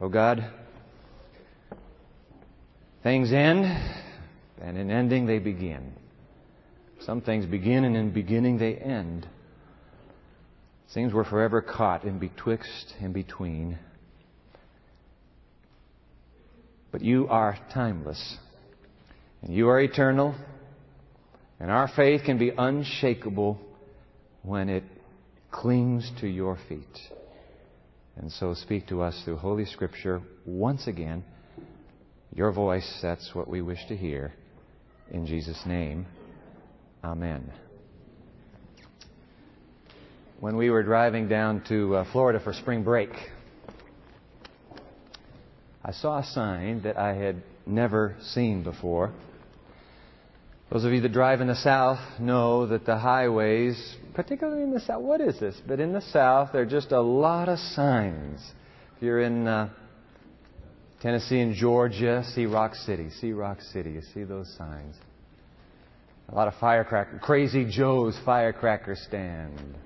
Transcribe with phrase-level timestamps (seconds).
[0.00, 0.48] Oh God,
[3.02, 3.64] things end,
[4.60, 5.92] and in ending they begin.
[7.00, 9.26] Some things begin, and in beginning they end.
[10.94, 13.78] Things we're forever caught in betwixt and between.
[16.92, 18.36] But you are timeless,
[19.42, 20.36] and you are eternal,
[21.58, 23.58] and our faith can be unshakable
[24.42, 24.84] when it
[25.50, 26.86] clings to your feet.
[28.18, 31.24] And so speak to us through Holy Scripture once again.
[32.34, 34.34] Your voice, that's what we wish to hear.
[35.10, 36.06] In Jesus' name,
[37.04, 37.52] Amen.
[40.40, 43.10] When we were driving down to uh, Florida for spring break,
[45.84, 49.12] I saw a sign that I had never seen before.
[50.70, 54.80] Those of you that drive in the South know that the highways, particularly in the
[54.80, 55.54] South, what is this?
[55.64, 58.40] But in the South, there are just a lot of signs.
[58.96, 59.68] If you're in uh,
[61.00, 64.96] Tennessee and Georgia, see Rock City, see Rock City, you see those signs.
[66.30, 69.76] A lot of firecracker, Crazy Joe's firecracker stand.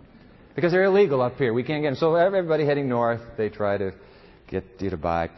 [0.55, 1.53] Because they're illegal up here.
[1.53, 1.97] We can't get them.
[1.97, 3.93] So everybody heading north, they try to
[4.49, 5.29] get you to buy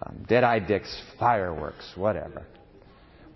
[0.00, 2.46] um, Dead-Eye Dick's fireworks, whatever.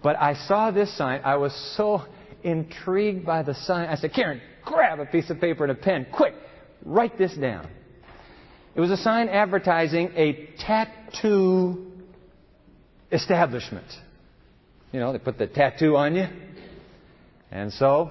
[0.05, 1.21] But I saw this sign.
[1.25, 2.03] I was so
[2.45, 3.89] intrigued by the sign.
[3.89, 6.07] I said, Karen, grab a piece of paper and a pen.
[6.13, 6.35] Quick,
[6.85, 7.69] write this down.
[8.75, 11.91] It was a sign advertising a tattoo
[13.11, 13.87] establishment.
[14.93, 16.27] You know, they put the tattoo on you.
[17.51, 18.11] And so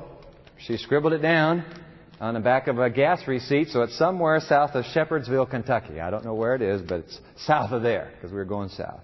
[0.58, 1.64] she scribbled it down
[2.20, 6.02] on the back of a gas receipt, so it's somewhere south of Shepherdsville, Kentucky.
[6.02, 8.70] I don't know where it is, but it's south of there because we were going
[8.70, 9.00] south.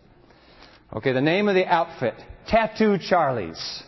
[0.93, 2.15] Okay, the name of the outfit
[2.47, 3.83] Tattoo Charlie's.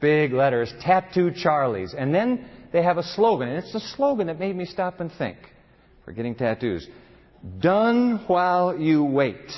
[0.00, 1.94] Big letters, Tattoo Charlie's.
[1.94, 5.10] And then they have a slogan, and it's the slogan that made me stop and
[5.12, 5.38] think
[6.04, 6.86] for getting tattoos.
[7.60, 9.50] Done while you wait.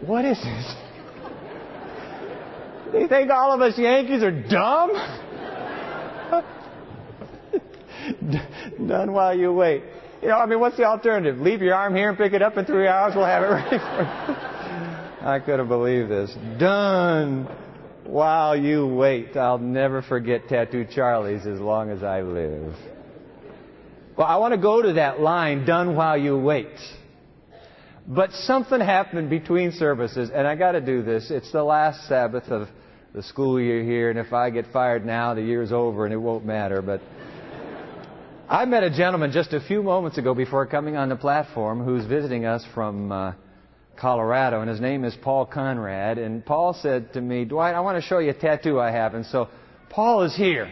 [0.00, 0.74] What is this?
[2.94, 4.92] You think all of us Yankees are dumb?
[8.88, 9.84] Done while you wait.
[10.22, 11.38] You know, I mean, what's the alternative?
[11.38, 13.14] Leave your arm here and pick it up in three hours.
[13.16, 15.26] We'll have it ready for you.
[15.26, 16.36] I couldn't believe this.
[16.58, 17.48] Done
[18.04, 19.36] while you wait.
[19.36, 22.74] I'll never forget Tattoo Charlie's as long as I live.
[24.16, 26.68] Well, I want to go to that line, done while you wait.
[28.06, 31.30] But something happened between services, and I got to do this.
[31.30, 32.68] It's the last Sabbath of
[33.14, 36.18] the school year here, and if I get fired now, the year's over and it
[36.18, 36.82] won't matter.
[36.82, 37.00] But
[38.50, 42.04] I met a gentleman just a few moments ago before coming on the platform who's
[42.04, 43.34] visiting us from uh,
[43.96, 46.18] Colorado, and his name is Paul Conrad.
[46.18, 49.14] And Paul said to me, Dwight, I want to show you a tattoo I have.
[49.14, 49.50] And so
[49.88, 50.68] Paul is here.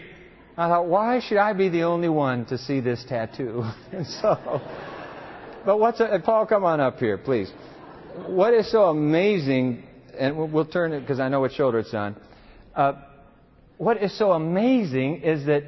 [0.57, 3.63] I thought, why should I be the only one to see this tattoo?
[3.93, 4.61] and so.
[5.65, 6.47] But what's a, Paul?
[6.47, 7.49] Come on up here, please.
[8.27, 9.85] What is so amazing,
[10.19, 12.17] and we'll turn it because I know what shoulder it's on.
[12.75, 12.95] Uh,
[13.77, 15.63] what is so amazing is that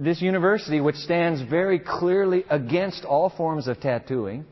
[0.00, 4.46] this university, which stands very clearly against all forms of tattooing,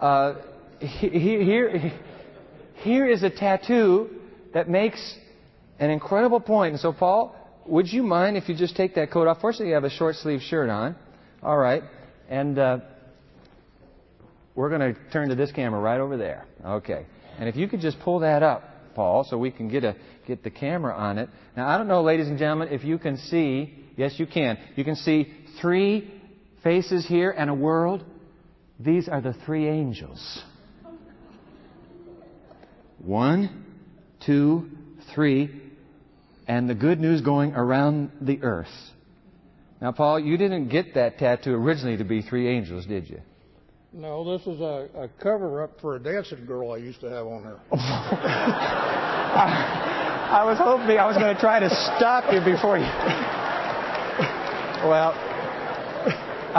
[0.00, 0.34] uh,
[0.80, 1.92] here,
[2.76, 4.08] here is a tattoo
[4.54, 5.16] that makes
[5.78, 6.72] an incredible point.
[6.72, 7.36] And so, Paul,
[7.66, 9.40] would you mind if you just take that coat off?
[9.40, 10.96] Fortunately, you have a short sleeve shirt on.
[11.42, 11.82] All right.
[12.28, 12.78] And uh,
[14.54, 16.46] we're going to turn to this camera right over there.
[16.64, 17.06] Okay.
[17.38, 18.62] And if you could just pull that up,
[18.94, 19.96] Paul, so we can get a
[20.26, 21.28] get the camera on it.
[21.56, 23.83] Now, I don't know, ladies and gentlemen, if you can see.
[23.96, 24.58] Yes, you can.
[24.76, 26.10] You can see three
[26.62, 28.04] faces here and a world.
[28.80, 30.42] These are the three angels.
[32.98, 33.64] One,
[34.24, 34.68] two,
[35.14, 35.50] three,
[36.48, 38.66] and the good news going around the earth.
[39.80, 43.20] Now, Paul, you didn't get that tattoo originally to be three angels, did you?
[43.92, 47.26] No, this is a, a cover up for a dancing girl I used to have
[47.26, 47.60] on her.
[47.72, 49.60] I,
[50.40, 52.86] I was hoping I was going to try to stop you before you.
[54.84, 55.12] Well,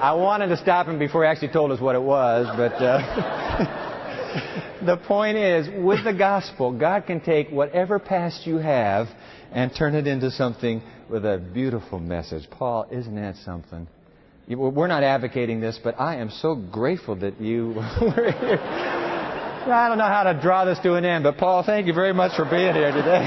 [0.00, 2.98] I, wanted to stop him before he actually told us what it was, but uh,
[4.86, 9.08] the point is, with the gospel, God can take whatever past you have
[9.52, 12.48] and turn it into something with a beautiful message.
[12.50, 13.86] Paul, isn't that something?
[14.48, 17.68] We're not advocating this, but I am so grateful that you
[18.00, 18.60] were here.
[18.60, 22.14] I don't know how to draw this to an end, but Paul, thank you very
[22.14, 23.20] much for being here today.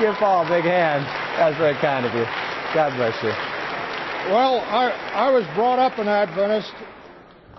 [0.00, 1.04] Give Paul a big hand.
[1.38, 2.55] That's very kind of you.
[2.74, 3.28] God bless you.
[4.32, 6.72] Well, I, I was brought up an Adventist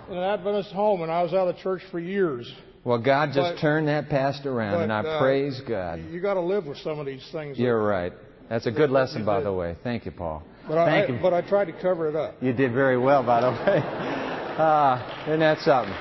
[0.10, 2.52] in an Adventist home, and I was out of church for years.
[2.84, 6.00] Well, God just But- turned that past around, but, and I uh, praise God.
[6.12, 7.58] You got to live with some of these things.
[7.58, 8.14] You're right.
[8.50, 9.46] That's a good lesson, by did.
[9.48, 9.76] the way.
[9.84, 10.44] Thank you, Paul.
[10.68, 11.20] But I, Thank I- you.
[11.22, 12.36] but I tried to cover it up.
[12.42, 14.34] You did very well, by the way.
[14.60, 15.94] Ah, isn't that something?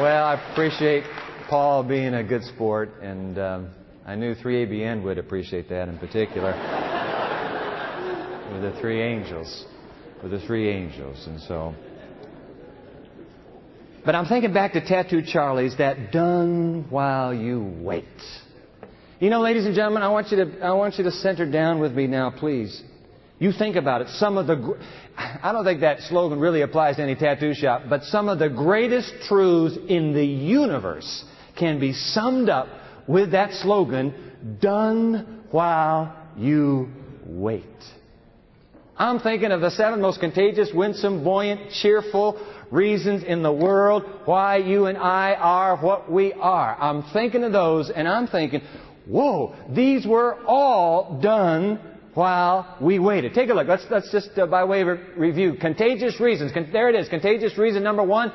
[0.00, 1.02] Well, I appreciate
[1.48, 3.70] Paul being a good sport, and um,
[4.08, 6.52] I knew 3ABN would appreciate that in particular.
[8.54, 9.66] with the three angels.
[10.22, 11.26] With the three angels.
[11.26, 11.74] And so.
[14.06, 18.06] But I'm thinking back to Tattoo Charlie's that done while you wait.
[19.20, 21.78] You know, ladies and gentlemen, I want you to, I want you to center down
[21.78, 22.82] with me now, please.
[23.38, 24.08] You think about it.
[24.08, 24.78] Some of the,
[25.18, 28.48] I don't think that slogan really applies to any tattoo shop, but some of the
[28.48, 31.26] greatest truths in the universe
[31.58, 32.68] can be summed up
[33.08, 36.88] with that slogan, done while you
[37.26, 37.64] wait.
[38.96, 44.56] I'm thinking of the seven most contagious, winsome, buoyant, cheerful reasons in the world why
[44.56, 46.76] you and I are what we are.
[46.80, 48.60] I'm thinking of those and I'm thinking,
[49.06, 51.78] whoa, these were all done
[52.14, 53.34] while we waited.
[53.34, 53.68] Take a look.
[53.68, 56.50] Let's, let's just, uh, by way of re- review, contagious reasons.
[56.52, 57.08] Con- there it is.
[57.08, 58.32] Contagious reason number one,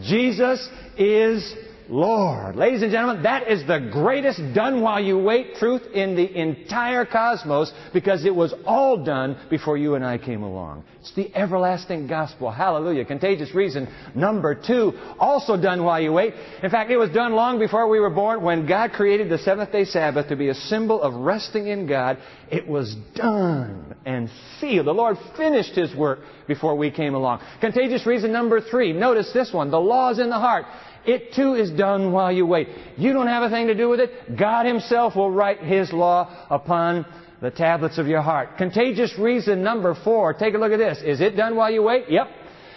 [0.00, 1.54] Jesus is
[1.88, 2.56] Lord.
[2.56, 7.04] Ladies and gentlemen, that is the greatest done while you wait truth in the entire
[7.04, 10.84] cosmos because it was all done before you and I came along.
[11.00, 12.50] It's the everlasting gospel.
[12.50, 13.04] Hallelujah.
[13.04, 16.32] Contagious reason number two, also done while you wait.
[16.62, 19.70] In fact, it was done long before we were born when God created the seventh
[19.70, 22.18] day Sabbath to be a symbol of resting in God.
[22.50, 24.86] It was done and sealed.
[24.86, 27.40] The Lord finished His work before we came along.
[27.60, 30.64] Contagious reason number three, notice this one, the law is in the heart.
[31.06, 32.68] It too is done while you wait.
[32.96, 34.36] You don't have a thing to do with it.
[34.36, 37.06] God Himself will write His law upon
[37.40, 38.56] the tablets of your heart.
[38.56, 40.32] Contagious reason number four.
[40.32, 40.98] Take a look at this.
[41.04, 42.04] Is it done while you wait?
[42.08, 42.28] Yep.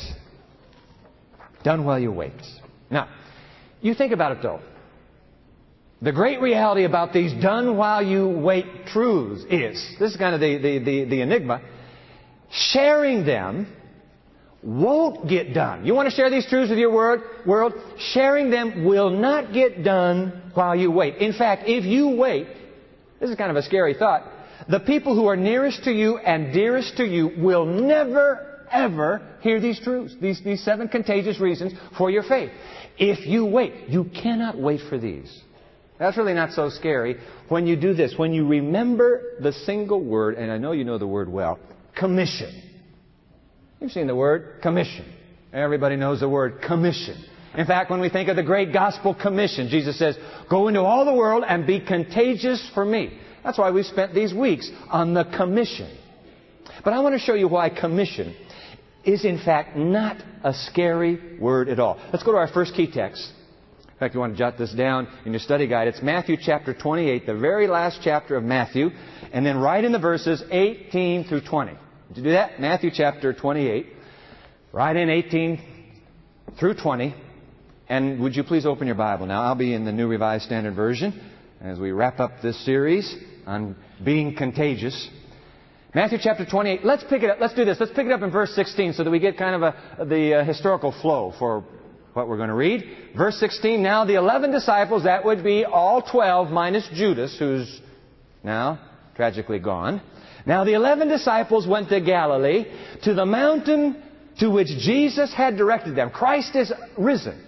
[1.65, 2.33] Done while you wait.
[2.91, 3.09] Now,
[3.81, 4.61] you think about it though.
[6.03, 10.41] The great reality about these done while you wait truths is this is kind of
[10.41, 11.61] the, the, the, the enigma.
[12.51, 13.67] Sharing them
[14.63, 15.85] won't get done.
[15.87, 17.75] You want to share these truths with your word, world?
[17.99, 21.17] Sharing them will not get done while you wait.
[21.17, 22.47] In fact, if you wait,
[23.21, 24.23] this is kind of a scary thought,
[24.69, 29.61] the people who are nearest to you and dearest to you will never, ever hear
[29.61, 32.51] these truths, these, these seven contagious reasons for your faith.
[32.99, 35.43] If you wait, you cannot wait for these.
[35.99, 37.17] That's really not so scary
[37.49, 38.15] when you do this.
[38.17, 41.59] When you remember the single word, and I know you know the word well,
[41.99, 42.63] commission.
[43.81, 45.05] You've seen the word commission.
[45.53, 47.23] Everybody knows the word commission.
[47.55, 50.17] In fact, when we think of the great gospel commission, Jesus says,
[50.49, 53.19] Go into all the world and be contagious for me.
[53.43, 55.97] That's why we spent these weeks on the commission.
[56.85, 58.35] But I want to show you why commission
[59.05, 62.01] is in fact not a scary word at all.
[62.13, 63.33] Let's go to our first key text.
[63.83, 65.89] In fact, you want to jot this down in your study guide.
[65.89, 68.89] It's Matthew chapter 28, the very last chapter of Matthew,
[69.31, 71.73] and then right in the verses 18 through 20.
[72.09, 72.59] Did you do that?
[72.59, 73.87] Matthew chapter 28,
[74.73, 75.61] right in 18
[76.59, 77.15] through 20.
[77.91, 79.43] And would you please open your Bible now?
[79.43, 81.21] I'll be in the New Revised Standard Version
[81.61, 83.15] as we wrap up this series
[83.47, 85.09] on being contagious.
[85.93, 86.85] Matthew chapter 28.
[86.85, 87.39] Let's pick it up.
[87.41, 87.79] Let's do this.
[87.81, 90.35] Let's pick it up in verse 16 so that we get kind of a, the
[90.37, 91.65] uh, historical flow for
[92.13, 92.85] what we're going to read.
[93.17, 93.83] Verse 16.
[93.83, 97.81] Now the eleven disciples, that would be all twelve minus Judas, who's
[98.45, 98.79] now
[99.17, 100.01] tragically gone.
[100.47, 102.67] Now the eleven disciples went to Galilee,
[103.03, 104.01] to the mountain
[104.39, 106.11] to which Jesus had directed them.
[106.11, 107.45] Christ is risen.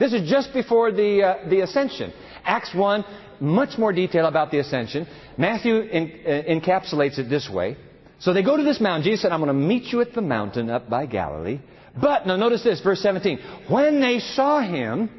[0.00, 2.12] This is just before the, uh, the ascension.
[2.44, 3.04] Acts 1,
[3.40, 5.06] much more detail about the ascension.
[5.38, 7.76] Matthew in, uh, encapsulates it this way.
[8.20, 9.04] So they go to this mountain.
[9.04, 11.60] Jesus said, I'm going to meet you at the mountain up by Galilee.
[12.00, 13.38] But, now notice this, verse 17.
[13.68, 15.10] When they saw him,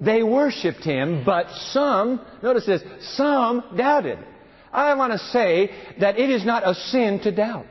[0.00, 2.82] they worshiped him, but some, notice this,
[3.16, 4.18] some doubted.
[4.72, 7.66] I want to say that it is not a sin to doubt.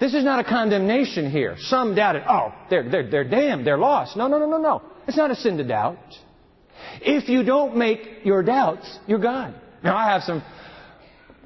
[0.00, 1.56] This is not a condemnation here.
[1.58, 4.16] Some doubted, oh, they're, they're, they're damned, they're lost.
[4.16, 4.82] No, no, no, no, no.
[5.06, 5.98] It's not a sin to doubt.
[7.00, 9.54] If you don't make your doubts, your God.
[9.82, 10.42] Now, I have some,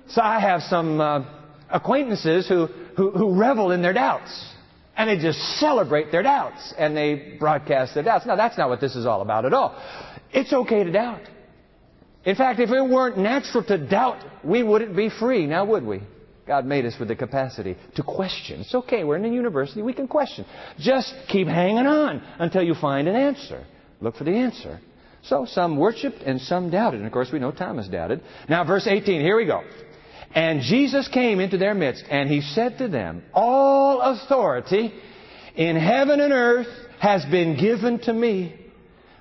[0.08, 1.24] so I have some uh,
[1.70, 4.54] acquaintances who, who, who revel in their doubts.
[4.96, 6.74] And they just celebrate their doubts.
[6.76, 8.26] And they broadcast their doubts.
[8.26, 9.80] Now, that's not what this is all about at all.
[10.32, 11.22] It's okay to doubt.
[12.24, 16.02] In fact, if it weren't natural to doubt, we wouldn't be free, now would we?
[16.46, 18.60] God made us with the capacity to question.
[18.60, 19.04] It's okay.
[19.04, 19.82] We're in a university.
[19.82, 20.46] We can question.
[20.78, 23.64] Just keep hanging on until you find an answer.
[24.00, 24.80] Look for the answer.
[25.22, 27.00] So some worshiped and some doubted.
[27.00, 28.22] And of course, we know Thomas doubted.
[28.48, 29.20] Now, verse 18.
[29.20, 29.62] Here we go.
[30.34, 34.92] And Jesus came into their midst, and he said to them, All authority
[35.54, 36.68] in heaven and earth
[37.00, 38.54] has been given to me.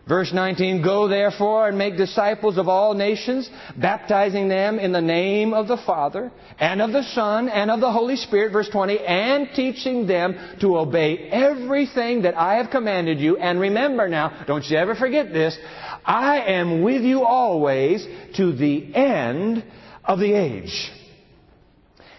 [0.08, 5.54] Verse 19, Go therefore and make disciples of all nations, baptizing them in the name
[5.54, 8.54] of the Father, and of the Son, and of the Holy Spirit.
[8.54, 13.38] Verse 20, and teaching them to obey everything that I have commanded you.
[13.38, 15.58] And remember now, don't you ever forget this,
[16.06, 18.06] I am with you always
[18.38, 19.66] to the end
[20.06, 20.92] of the age.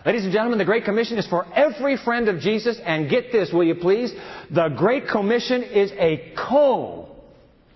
[0.08, 3.52] Ladies and gentlemen, the Great Commission is for every friend of Jesus, and get this,
[3.52, 4.10] will you please?
[4.50, 7.10] The Great Commission is a co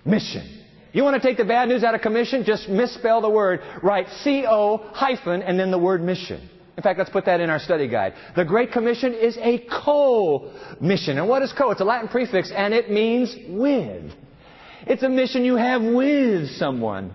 [0.06, 0.64] mission.
[0.94, 2.42] You want to take the bad news out of commission?
[2.42, 3.60] Just misspell the word.
[3.82, 6.48] Write C-O hyphen and then the word mission.
[6.78, 8.14] In fact, let's put that in our study guide.
[8.34, 11.18] The Great Commission is a co-mission.
[11.18, 11.70] And what is co?
[11.70, 14.10] It's a Latin prefix and it means with.
[14.86, 17.12] It's a mission you have with someone.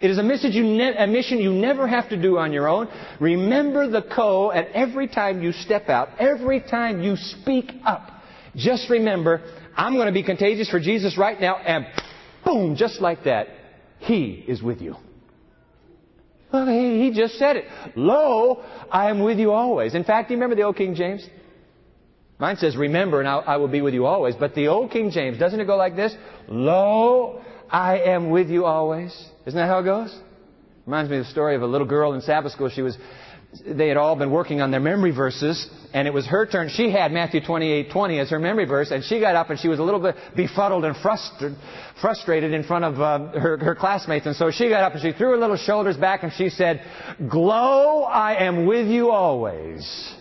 [0.00, 2.68] It is a mission, you ne- a mission you never have to do on your
[2.68, 2.88] own.
[3.18, 8.10] Remember the co at every time you step out, every time you speak up.
[8.54, 9.42] Just remember,
[9.76, 11.86] I'm going to be contagious for Jesus right now, and
[12.44, 13.48] boom, just like that,
[13.98, 14.96] He is with you.
[16.52, 17.64] Well, he just said it.
[17.96, 19.94] Lo, I am with you always.
[19.94, 21.28] In fact, do you remember the old King James?
[22.38, 24.34] Mine says, remember, and I will be with you always.
[24.36, 26.14] But the old King James, doesn't it go like this?
[26.48, 29.12] Lo, I am with you always.
[29.46, 30.16] Isn't that how it goes?
[30.86, 32.68] Reminds me of the story of a little girl in Sabbath school.
[32.68, 32.96] She was
[33.64, 36.68] they had all been working on their memory verses, and it was her turn.
[36.68, 39.68] She had Matthew 28, 20 as her memory verse, and she got up and she
[39.68, 41.56] was a little bit befuddled and frustrated,
[42.00, 44.26] frustrated in front of uh, her, her classmates.
[44.26, 46.82] And so she got up and she threw her little shoulders back and she said,
[47.30, 50.14] Glow, I am with you always.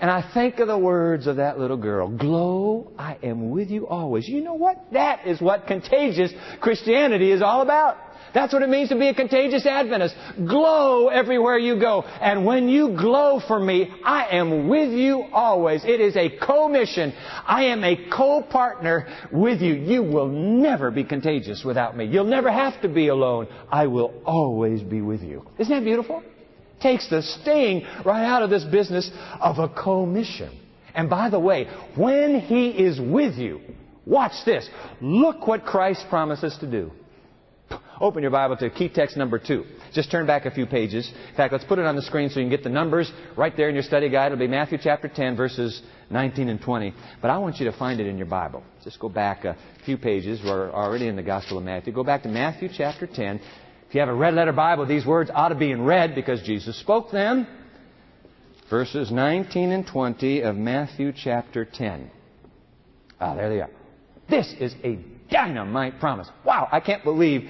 [0.00, 2.08] And I think of the words of that little girl.
[2.08, 4.28] Glow, I am with you always.
[4.28, 4.76] You know what?
[4.92, 7.96] That is what contagious Christianity is all about.
[8.34, 10.14] That's what it means to be a contagious Adventist.
[10.36, 12.02] Glow everywhere you go.
[12.02, 15.82] And when you glow for me, I am with you always.
[15.86, 17.14] It is a co-mission.
[17.46, 19.72] I am a co-partner with you.
[19.72, 22.04] You will never be contagious without me.
[22.04, 23.48] You'll never have to be alone.
[23.70, 25.46] I will always be with you.
[25.58, 26.22] Isn't that beautiful?
[26.80, 30.58] Takes the sting right out of this business of a co-mission.
[30.94, 33.60] And by the way, when He is with you,
[34.04, 34.68] watch this.
[35.00, 36.92] Look what Christ promises to do.
[38.00, 39.64] Open your Bible to key text number two.
[39.92, 41.10] Just turn back a few pages.
[41.30, 43.56] In fact, let's put it on the screen so you can get the numbers right
[43.56, 44.26] there in your study guide.
[44.26, 46.92] It'll be Matthew chapter 10, verses 19 and 20.
[47.22, 48.62] But I want you to find it in your Bible.
[48.84, 50.40] Just go back a few pages.
[50.44, 51.92] We're already in the Gospel of Matthew.
[51.92, 53.40] Go back to Matthew chapter 10.
[53.88, 56.42] If you have a red letter Bible, these words ought to be in red because
[56.42, 57.46] Jesus spoke them.
[58.68, 62.10] Verses 19 and 20 of Matthew chapter 10.
[63.20, 63.70] Ah, there they are.
[64.28, 64.98] This is a
[65.30, 66.28] dynamite promise.
[66.44, 67.48] Wow, I can't believe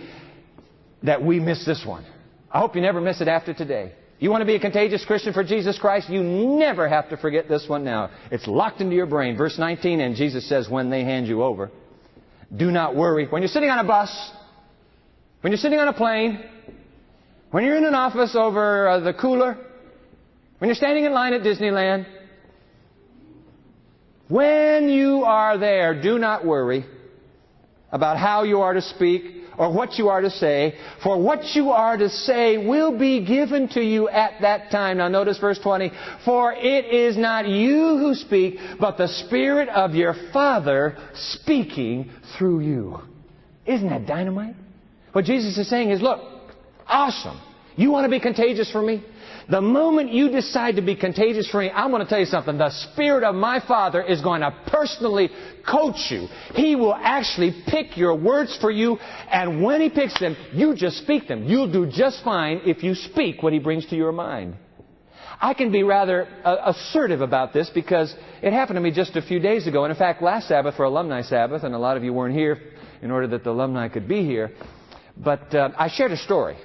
[1.02, 2.04] that we missed this one.
[2.50, 3.92] I hope you never miss it after today.
[4.18, 6.08] You want to be a contagious Christian for Jesus Christ?
[6.08, 8.10] You never have to forget this one now.
[8.30, 9.36] It's locked into your brain.
[9.36, 11.70] Verse 19, and Jesus says, when they hand you over,
[12.54, 13.26] do not worry.
[13.26, 14.32] When you're sitting on a bus,
[15.46, 16.44] when you're sitting on a plane,
[17.52, 19.56] when you're in an office over uh, the cooler,
[20.58, 22.04] when you're standing in line at Disneyland,
[24.26, 26.84] when you are there, do not worry
[27.92, 29.22] about how you are to speak
[29.56, 30.74] or what you are to say,
[31.04, 34.98] for what you are to say will be given to you at that time.
[34.98, 35.92] Now notice verse 20.
[36.24, 42.62] For it is not you who speak, but the Spirit of your Father speaking through
[42.62, 42.98] you.
[43.64, 44.56] Isn't that dynamite?
[45.16, 46.20] What Jesus is saying is, look,
[46.86, 47.40] awesome.
[47.74, 49.02] You want to be contagious for me?
[49.48, 52.58] The moment you decide to be contagious for me, I'm going to tell you something.
[52.58, 55.30] The Spirit of my Father is going to personally
[55.66, 56.28] coach you.
[56.52, 58.98] He will actually pick your words for you,
[59.32, 61.44] and when He picks them, you just speak them.
[61.44, 64.54] You'll do just fine if you speak what He brings to your mind.
[65.40, 69.22] I can be rather uh, assertive about this because it happened to me just a
[69.22, 69.84] few days ago.
[69.84, 72.60] And in fact, last Sabbath for Alumni Sabbath, and a lot of you weren't here
[73.00, 74.52] in order that the alumni could be here,
[75.16, 76.56] but uh, I shared a story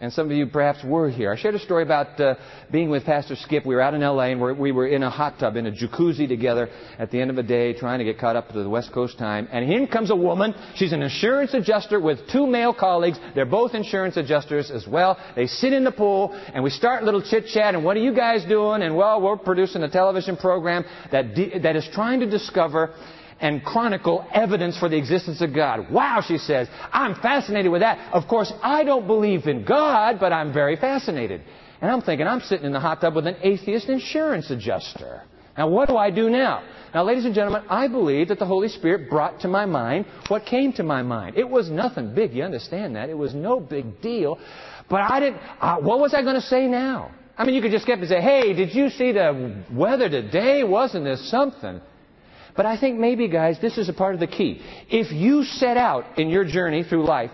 [0.00, 1.32] and some of you perhaps were here.
[1.32, 2.36] I shared a story about uh,
[2.70, 3.66] being with Pastor Skip.
[3.66, 5.72] We were out in LA and we're, we were in a hot tub, in a
[5.72, 6.68] jacuzzi together
[7.00, 9.18] at the end of a day, trying to get caught up to the West Coast
[9.18, 9.48] time.
[9.50, 10.54] And in comes a woman.
[10.76, 13.18] She's an insurance adjuster with two male colleagues.
[13.34, 15.18] They're both insurance adjusters as well.
[15.34, 17.74] They sit in the pool and we start a little chit chat.
[17.74, 18.82] And what are you guys doing?
[18.82, 22.94] And well, we're producing a television program that de- that is trying to discover
[23.40, 25.90] and chronicle evidence for the existence of God.
[25.90, 28.12] Wow, she says, I'm fascinated with that.
[28.12, 31.42] Of course, I don't believe in God, but I'm very fascinated.
[31.80, 35.22] And I'm thinking, I'm sitting in the hot tub with an atheist insurance adjuster.
[35.56, 36.62] Now, what do I do now?
[36.94, 40.46] Now, ladies and gentlemen, I believe that the Holy Spirit brought to my mind what
[40.46, 41.36] came to my mind.
[41.36, 43.10] It was nothing big, you understand that.
[43.10, 44.38] It was no big deal.
[44.88, 47.10] But I didn't, uh, what was I going to say now?
[47.36, 50.64] I mean, you could just get and say, hey, did you see the weather today?
[50.64, 51.80] Wasn't this something?
[52.58, 54.60] But I think maybe, guys, this is a part of the key.
[54.90, 57.30] If you set out in your journey through life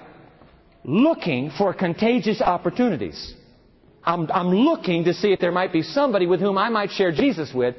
[0.84, 3.32] looking for contagious opportunities,
[4.04, 7.10] I'm, I'm looking to see if there might be somebody with whom I might share
[7.10, 7.74] Jesus with.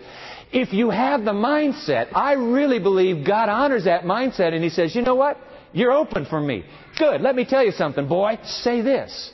[0.51, 4.95] If you have the mindset, I really believe God honors that mindset and He says,
[4.95, 5.37] you know what?
[5.71, 6.65] You're open for me.
[6.97, 7.21] Good.
[7.21, 8.39] Let me tell you something, boy.
[8.43, 9.31] Say this.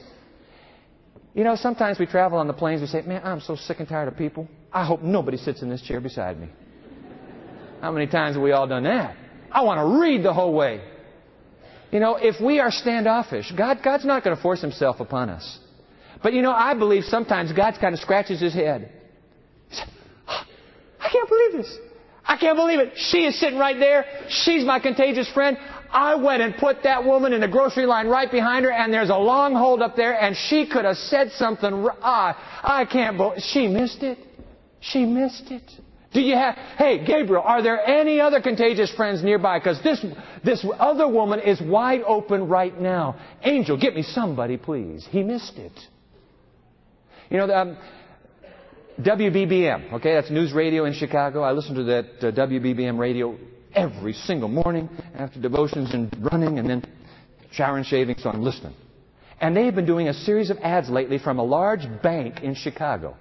[1.34, 3.88] You know, sometimes we travel on the planes, we say, man, I'm so sick and
[3.88, 4.50] tired of people.
[4.74, 6.50] I hope nobody sits in this chair beside me.
[7.82, 9.15] How many times have we all done that?
[9.52, 10.82] I want to read the whole way.
[11.91, 15.60] You know, if we are standoffish, God, God's not going to force Himself upon us.
[16.24, 18.91] But you know, I believe sometimes God kind of scratches His head.
[19.67, 19.89] He said,
[20.28, 21.78] I can't believe this.
[22.24, 22.94] I can't believe it.
[22.96, 24.06] She is sitting right there.
[24.30, 25.58] She's my contagious friend.
[25.91, 29.10] I went and put that woman in the grocery line right behind her, and there's
[29.10, 31.74] a long hold up there, and she could have said something.
[31.74, 33.39] I, ah, I can't believe.
[33.39, 34.20] She missed it.
[34.80, 35.70] She missed it.
[36.13, 39.60] Do you have, hey, Gabriel, are there any other contagious friends nearby?
[39.60, 40.06] Because this,
[40.43, 43.15] this other woman is wide open right now.
[43.43, 45.08] Angel, get me somebody, please.
[45.10, 45.71] He missed it.
[47.30, 47.78] You know, um,
[49.00, 51.43] WBBM, okay, that's news radio in Chicago.
[51.43, 53.38] I listen to that uh, WBBM radio
[53.74, 56.84] every single morning after devotions and running and then
[57.52, 58.76] shower and shaving, so I'm listening.
[59.39, 62.54] And they have been doing a series of ads lately from a large bank in
[62.54, 63.15] Chicago.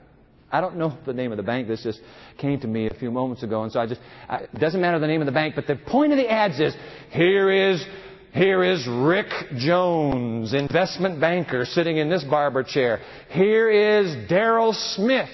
[0.52, 1.68] I don't know the name of the bank.
[1.68, 2.00] This just
[2.38, 5.06] came to me a few moments ago, and so I just it doesn't matter the
[5.06, 6.74] name of the bank, but the point of the ads is
[7.10, 7.84] here is
[8.32, 13.00] here is Rick Jones, investment banker, sitting in this barber chair.
[13.30, 15.30] Here is Daryl Smith,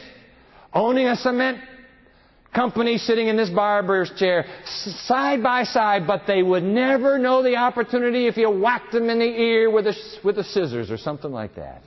[0.72, 1.58] owning a cement
[2.54, 4.46] company, sitting in this barber's chair,
[5.04, 9.18] side by side, but they would never know the opportunity if you whacked them in
[9.18, 11.82] the ear with a, with a scissors or something like that.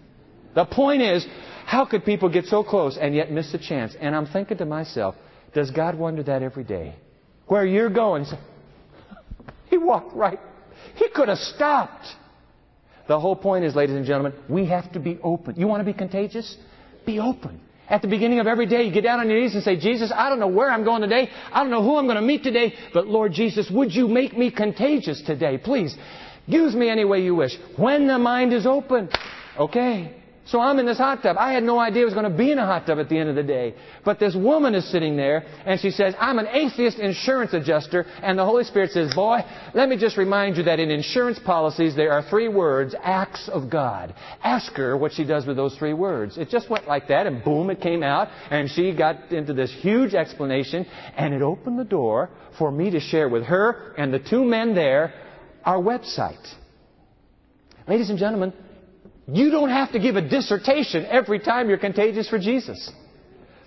[0.60, 1.26] The point is,
[1.66, 3.96] how could people get so close and yet miss the chance?
[3.98, 5.16] And I'm thinking to myself,
[5.54, 6.96] does God wonder that every day?
[7.48, 8.26] Where you're going,
[9.70, 10.38] he walked right.
[10.96, 12.06] He could have stopped.
[13.08, 15.56] The whole point is, ladies and gentlemen, we have to be open.
[15.56, 16.58] You want to be contagious?
[17.06, 17.62] Be open.
[17.88, 20.12] At the beginning of every day, you get down on your knees and say, Jesus,
[20.14, 21.30] I don't know where I'm going today.
[21.54, 22.74] I don't know who I'm going to meet today.
[22.94, 25.58] But Lord Jesus, would you make me contagious today?
[25.58, 25.96] Please,
[26.48, 27.58] use me any way you wish.
[27.78, 29.08] When the mind is open,
[29.58, 30.18] okay.
[30.50, 31.38] So I'm in this hot tub.
[31.38, 33.18] I had no idea I was going to be in a hot tub at the
[33.18, 33.76] end of the day.
[34.04, 38.08] But this woman is sitting there and she says, I'm an atheist insurance adjuster.
[38.24, 39.42] And the Holy Spirit says, boy,
[39.76, 43.70] let me just remind you that in insurance policies there are three words, acts of
[43.70, 44.16] God.
[44.44, 46.36] Ask her what she does with those three words.
[46.36, 49.72] It just went like that and boom, it came out and she got into this
[49.82, 54.20] huge explanation and it opened the door for me to share with her and the
[54.20, 55.14] two men there
[55.64, 56.44] our website.
[57.88, 58.52] Ladies and gentlemen,
[59.34, 62.92] You don't have to give a dissertation every time you're contagious for Jesus.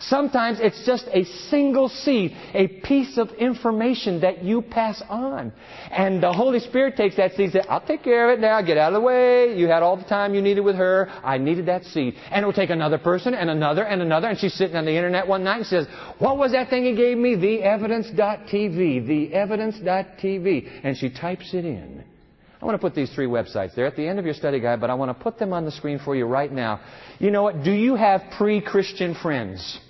[0.08, 5.52] Sometimes it's just a single seed, a piece of information that you pass on.
[5.92, 8.60] And the Holy Spirit takes that seed and says, I'll take care of it now,
[8.62, 9.56] get out of the way.
[9.56, 11.08] You had all the time you needed with her.
[11.22, 12.14] I needed that seed.
[12.32, 14.26] And it will take another person and another and another.
[14.28, 15.86] And she's sitting on the internet one night and says,
[16.18, 17.36] What was that thing he gave me?
[17.36, 19.06] The evidence.tv.
[19.06, 20.66] The.
[20.82, 22.04] And she types it in.
[22.62, 24.80] I want to put these three websites there at the end of your study guide,
[24.80, 26.80] but I want to put them on the screen for you right now.
[27.18, 27.64] You know what?
[27.64, 29.80] Do you have pre-Christian friends?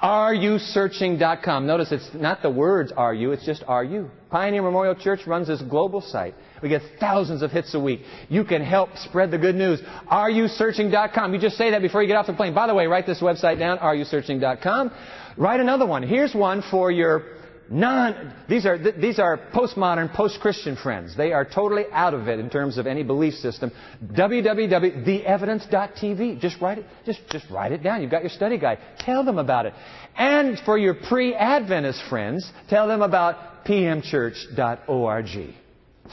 [0.00, 1.66] AreYouSearching.com.
[1.66, 4.10] Notice it's not the words are you, it's just are you.
[4.30, 6.36] Pioneer Memorial Church runs this global site.
[6.62, 8.02] We get thousands of hits a week.
[8.28, 9.80] You can help spread the good news.
[10.12, 11.34] AreYouSearching.com.
[11.34, 12.54] You just say that before you get off the plane.
[12.54, 14.92] By the way, write this website down, AreYouSearching.com.
[15.36, 16.04] Write another one.
[16.04, 17.35] Here's one for your
[17.70, 21.16] non, these are, these are postmodern, post-Christian friends.
[21.16, 23.72] They are totally out of it in terms of any belief system.
[24.12, 26.40] www.theevidence.tv.
[26.40, 28.00] Just write it, just, just write it down.
[28.02, 28.78] You've got your study guide.
[29.00, 29.74] Tell them about it.
[30.16, 35.54] And for your pre-Adventist friends, tell them about pmchurch.org.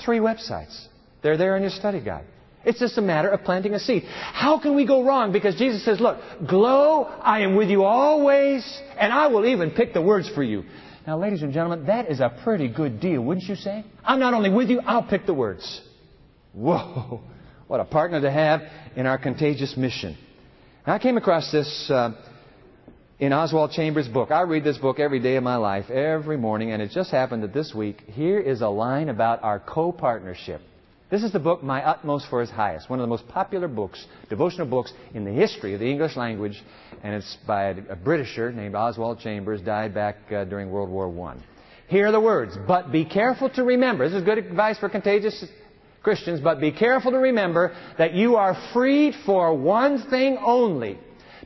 [0.04, 0.88] Three websites.
[1.22, 2.26] They're there in your study guide.
[2.66, 4.04] It's just a matter of planting a seed.
[4.06, 5.34] How can we go wrong?
[5.34, 8.66] Because Jesus says, look, glow, I am with you always,
[8.98, 10.64] and I will even pick the words for you.
[11.06, 13.84] Now, ladies and gentlemen, that is a pretty good deal, wouldn't you say?
[14.06, 15.82] I'm not only with you, I'll pick the words.
[16.54, 17.22] Whoa,
[17.68, 18.62] what a partner to have
[18.96, 20.18] in our contagious mission.
[20.88, 22.12] Now, I came across this uh,
[23.20, 24.32] in Oswald Chambers' book.
[24.32, 27.44] I read this book every day of my life, every morning, and it just happened
[27.44, 30.62] that this week, here is a line about our co partnership.
[31.14, 34.04] This is the book, My Utmost for His Highest, one of the most popular books,
[34.30, 36.60] devotional books in the history of the English language,
[37.04, 41.36] and it's by a Britisher named Oswald Chambers, died back uh, during World War I.
[41.88, 45.46] Here are the words, but be careful to remember, this is good advice for contagious
[46.02, 50.98] Christians, but be careful to remember that you are freed for one thing only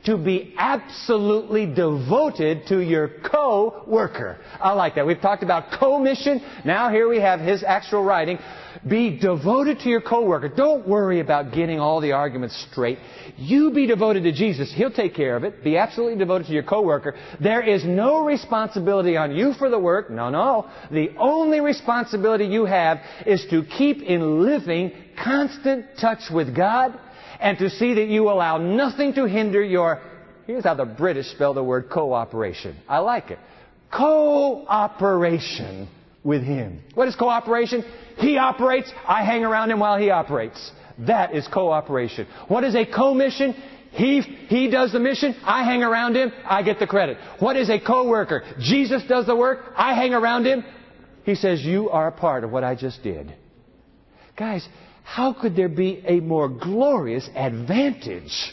[0.04, 4.38] to be absolutely devoted to your co-worker.
[4.60, 5.06] I like that.
[5.06, 6.40] We've talked about co-mission.
[6.64, 8.38] Now here we have his actual writing.
[8.86, 10.48] Be devoted to your coworker.
[10.48, 12.98] Don't worry about getting all the arguments straight.
[13.36, 14.72] You be devoted to Jesus.
[14.74, 15.64] He'll take care of it.
[15.64, 17.16] Be absolutely devoted to your coworker.
[17.40, 20.10] There is no responsibility on you for the work.
[20.10, 20.70] No, no.
[20.90, 26.98] The only responsibility you have is to keep in living constant touch with God
[27.40, 30.00] and to see that you allow nothing to hinder your,
[30.46, 32.76] here's how the British spell the word cooperation.
[32.88, 33.38] I like it.
[33.92, 35.88] Cooperation
[36.22, 36.82] with Him.
[36.94, 37.84] What is cooperation?
[38.16, 40.70] He operates, I hang around Him while He operates.
[41.06, 42.26] That is cooperation.
[42.48, 43.54] What is a commission?
[43.92, 47.16] He, he does the mission, I hang around him, I get the credit.
[47.38, 48.44] What is a co-worker?
[48.60, 50.62] Jesus does the work, I hang around him.
[51.24, 53.34] He says, you are a part of what I just did.
[54.36, 54.68] Guys,
[55.08, 58.52] how could there be a more glorious advantage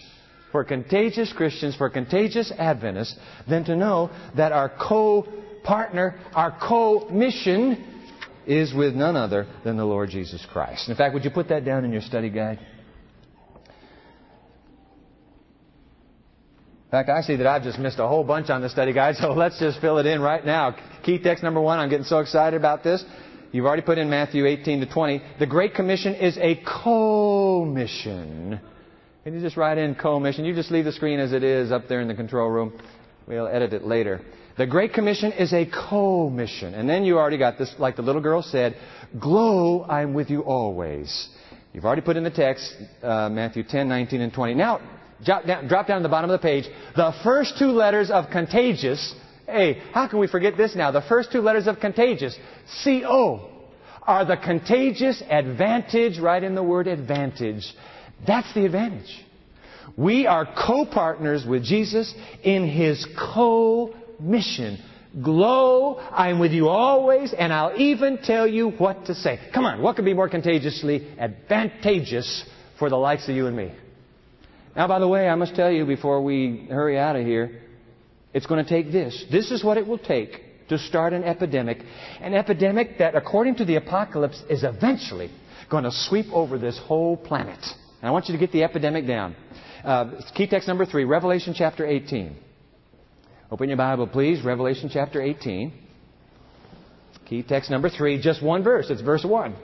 [0.53, 3.13] for contagious Christians, for contagious Adventists,
[3.47, 7.85] than to know that our co-partner, our co-mission
[8.47, 10.87] is with none other than the Lord Jesus Christ.
[10.87, 12.59] In fact, would you put that down in your study guide?
[16.85, 19.15] In fact, I see that I've just missed a whole bunch on the study guide,
[19.19, 20.73] so let's just fill it in right now.
[21.03, 23.03] Key text number one, I'm getting so excited about this.
[23.55, 25.21] You've already put in Matthew 18 to 20.
[25.39, 28.59] The Great Commission is a co-mission.
[29.23, 30.43] Can you just write in co-mission?
[30.43, 32.77] You just leave the screen as it is up there in the control room.
[33.25, 34.19] We'll edit it later.
[34.57, 36.73] The Great Commission is a co-mission.
[36.73, 38.75] And then you already got this, like the little girl said,
[39.21, 41.29] glow, I'm with you always.
[41.71, 44.53] You've already put in the text, uh, Matthew 10, 19, and 20.
[44.53, 44.81] Now,
[45.23, 46.65] drop down, drop down to the bottom of the page.
[46.97, 50.91] The first two letters of contagious Hey, how can we forget this now?
[50.91, 52.37] The first two letters of contagious,
[52.83, 53.49] C-O,
[54.01, 57.63] are the contagious advantage, right in the word advantage.
[58.25, 59.23] That's the advantage.
[59.97, 64.79] We are co-partners with Jesus in His co-mission.
[65.23, 69.39] Glow, I'm with you always, and I'll even tell you what to say.
[69.53, 72.43] Come on, what could be more contagiously advantageous
[72.77, 73.71] for the likes of you and me?
[74.75, 77.61] Now, by the way, I must tell you before we hurry out of here,
[78.35, 79.25] it's going to take this.
[79.31, 81.77] This is what it will take to start an epidemic.
[82.19, 85.31] An epidemic that, according to the apocalypse, is eventually
[85.71, 87.59] going to sweep over this whole planet.
[88.01, 89.37] And I want you to get the epidemic down.
[89.85, 92.35] Uh, key text number three, Revelation chapter 18.
[93.51, 94.43] Open your Bible, please.
[94.43, 95.71] Revelation chapter 18.
[97.29, 98.87] Key text number three, just one verse.
[98.89, 99.55] It's verse 1.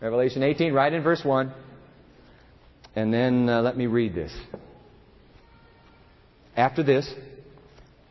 [0.00, 1.52] Revelation 18, right in verse 1.
[2.96, 4.34] And then uh, let me read this.
[6.56, 7.12] After this,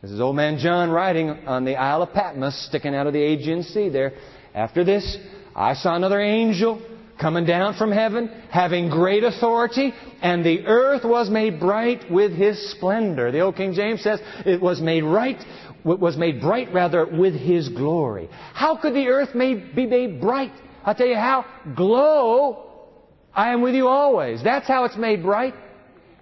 [0.03, 3.23] this is old man John writing on the Isle of Patmos, sticking out of the
[3.23, 4.11] Aegean Sea there.
[4.53, 5.17] After this,
[5.55, 6.81] I saw another angel
[7.21, 12.71] coming down from heaven, having great authority, and the earth was made bright with his
[12.71, 13.31] splendor.
[13.31, 15.41] The old King James says it was made right,
[15.85, 18.27] was made bright rather with his glory.
[18.53, 20.51] How could the earth made, be made bright?
[20.83, 21.45] I'll tell you how.
[21.77, 22.89] Glow,
[23.33, 24.43] I am with you always.
[24.43, 25.53] That's how it's made bright.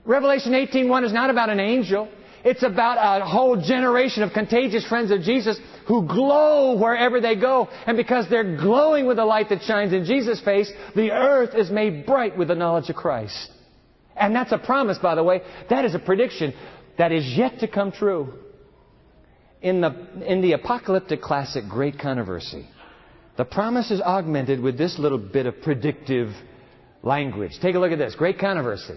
[0.05, 2.09] Revelation 18.1 is not about an angel.
[2.43, 7.69] It's about a whole generation of contagious friends of Jesus who glow wherever they go.
[7.85, 11.69] And because they're glowing with the light that shines in Jesus' face, the earth is
[11.69, 13.51] made bright with the knowledge of Christ.
[14.15, 15.41] And that's a promise, by the way.
[15.69, 16.53] That is a prediction
[16.97, 18.33] that is yet to come true.
[19.61, 22.67] In the, in the apocalyptic classic Great Controversy,
[23.37, 26.29] the promise is augmented with this little bit of predictive
[27.03, 27.51] language.
[27.61, 28.15] Take a look at this.
[28.15, 28.95] Great Controversy.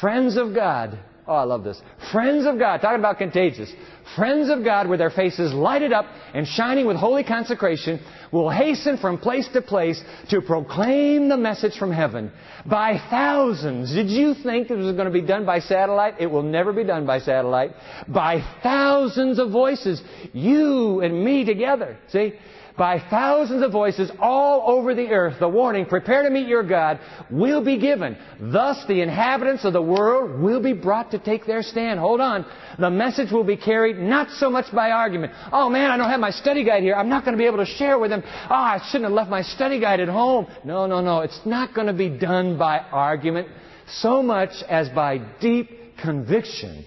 [0.00, 1.80] Friends of God Oh, I love this.
[2.12, 3.72] Friends of God, talking about contagious.
[4.14, 7.98] Friends of God with their faces lighted up and shining with holy consecration
[8.32, 12.30] will hasten from place to place to proclaim the message from heaven
[12.64, 13.92] by thousands.
[13.92, 16.14] Did you think it was going to be done by satellite?
[16.20, 17.72] It will never be done by satellite.
[18.06, 20.00] By thousands of voices.
[20.32, 21.96] You and me together.
[22.08, 22.34] See?
[22.76, 27.00] By thousands of voices all over the earth, the warning, prepare to meet your God,
[27.30, 28.16] will be given.
[28.40, 32.00] Thus the inhabitants of the world will be brought to take their stand.
[32.00, 32.44] Hold on.
[32.78, 35.32] The message will be carried not so much by argument.
[35.52, 36.94] Oh man, I don't have my study guide here.
[36.94, 38.22] I'm not going to be able to share with them.
[38.24, 40.46] Oh, I shouldn't have left my study guide at home.
[40.64, 41.20] No, no, no.
[41.20, 43.48] It's not going to be done by argument
[43.88, 46.84] so much as by deep conviction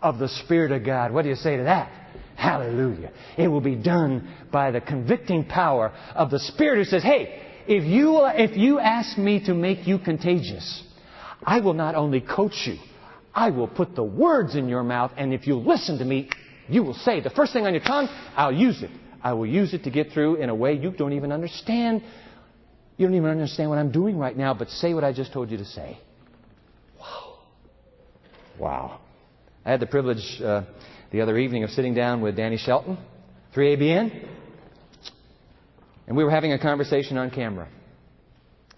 [0.00, 1.12] of the Spirit of God.
[1.12, 2.03] What do you say to that?
[2.36, 3.12] Hallelujah.
[3.38, 7.84] It will be done by the convicting power of the Spirit who says, hey, if
[7.84, 10.82] you, if you ask me to make you contagious,
[11.42, 12.76] I will not only coach you,
[13.34, 16.30] I will put the words in your mouth, and if you listen to me,
[16.68, 18.90] you will say the first thing on your tongue, I'll use it.
[19.22, 22.02] I will use it to get through in a way you don't even understand.
[22.96, 25.50] You don't even understand what I'm doing right now, but say what I just told
[25.50, 25.98] you to say.
[27.00, 27.38] Wow.
[28.58, 29.00] Wow.
[29.64, 30.62] I had the privilege uh,
[31.10, 32.98] the other evening of sitting down with Danny Shelton,
[33.54, 34.28] 3ABN,
[36.06, 37.68] and we were having a conversation on camera.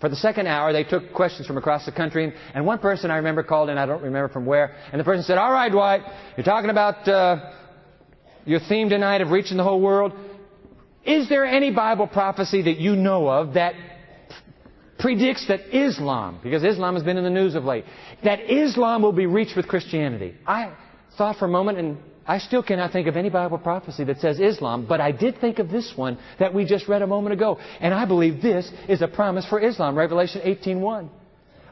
[0.00, 3.16] For the second hour, they took questions from across the country, and one person I
[3.16, 6.02] remember called in, I don't remember from where, and the person said, All right, Dwight,
[6.36, 7.52] you're talking about uh,
[8.44, 10.12] your theme tonight of reaching the whole world.
[11.04, 13.74] Is there any Bible prophecy that you know of that
[14.98, 17.84] predicts that Islam, because Islam has been in the news of late,
[18.22, 20.34] that Islam will be reached with Christianity?
[20.46, 20.74] I
[21.16, 24.40] thought for a moment and I still cannot think of any Bible prophecy that says
[24.40, 27.58] Islam, but I did think of this one that we just read a moment ago.
[27.80, 31.08] And I believe this is a promise for Islam, Revelation 18.1.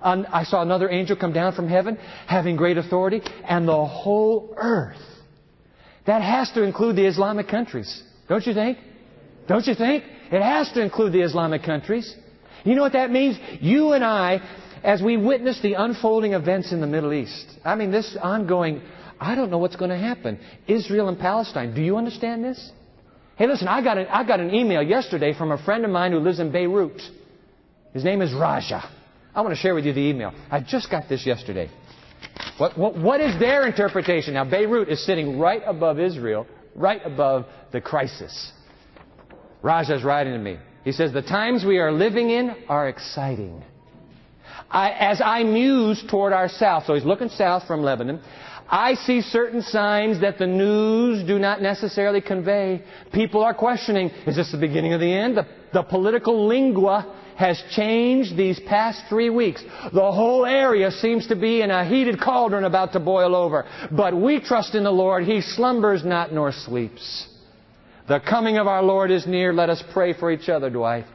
[0.00, 4.54] Um, I saw another angel come down from heaven, having great authority, and the whole
[4.56, 5.00] earth.
[6.06, 8.02] That has to include the Islamic countries.
[8.28, 8.78] Don't you think?
[9.48, 10.04] Don't you think?
[10.30, 12.14] It has to include the Islamic countries.
[12.64, 13.38] You know what that means?
[13.60, 14.40] You and I,
[14.82, 18.82] as we witness the unfolding events in the Middle East, I mean, this ongoing
[19.20, 20.38] I don't know what's going to happen.
[20.66, 21.74] Israel and Palestine.
[21.74, 22.72] Do you understand this?
[23.36, 26.12] Hey, listen, I got, an, I got an email yesterday from a friend of mine
[26.12, 27.00] who lives in Beirut.
[27.92, 28.88] His name is Raja.
[29.34, 30.32] I want to share with you the email.
[30.50, 31.68] I just got this yesterday.
[32.58, 34.34] What, what, what is their interpretation?
[34.34, 36.46] Now, Beirut is sitting right above Israel,
[36.76, 38.52] right above the crisis.
[39.62, 40.58] Raja's writing to me.
[40.84, 43.64] He says, The times we are living in are exciting.
[44.70, 48.20] I, as I muse toward our south, so he's looking south from Lebanon,
[48.68, 52.82] I see certain signs that the news do not necessarily convey.
[53.12, 55.36] People are questioning, is this the beginning of the end?
[55.36, 59.62] The, the political lingua has changed these past three weeks.
[59.92, 63.66] The whole area seems to be in a heated cauldron about to boil over.
[63.90, 65.24] But we trust in the Lord.
[65.24, 67.28] He slumbers not nor sleeps.
[68.06, 69.52] The coming of our Lord is near.
[69.52, 71.06] Let us pray for each other, Dwight.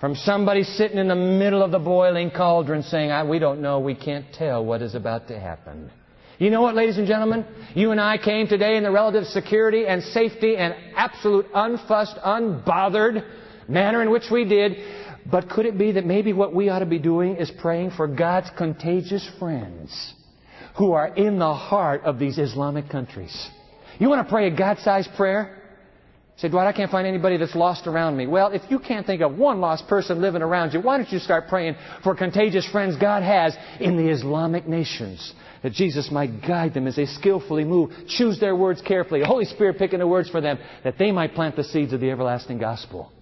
[0.00, 3.94] From somebody sitting in the middle of the boiling cauldron saying, we don't know, we
[3.94, 5.90] can't tell what is about to happen.
[6.38, 7.44] You know what, ladies and gentlemen?
[7.74, 13.26] You and I came today in the relative security and safety and absolute unfussed, unbothered
[13.68, 14.78] manner in which we did.
[15.30, 18.06] But could it be that maybe what we ought to be doing is praying for
[18.06, 20.14] God's contagious friends
[20.78, 23.50] who are in the heart of these Islamic countries?
[23.98, 25.59] You want to pray a God-sized prayer?
[26.40, 28.26] Say, Dwight, I can't find anybody that's lost around me.
[28.26, 31.18] Well, if you can't think of one lost person living around you, why don't you
[31.18, 35.34] start praying for contagious friends God has in the Islamic nations?
[35.62, 39.44] That Jesus might guide them as they skillfully move, choose their words carefully, the Holy
[39.44, 42.56] Spirit picking the words for them, that they might plant the seeds of the everlasting
[42.56, 43.12] gospel.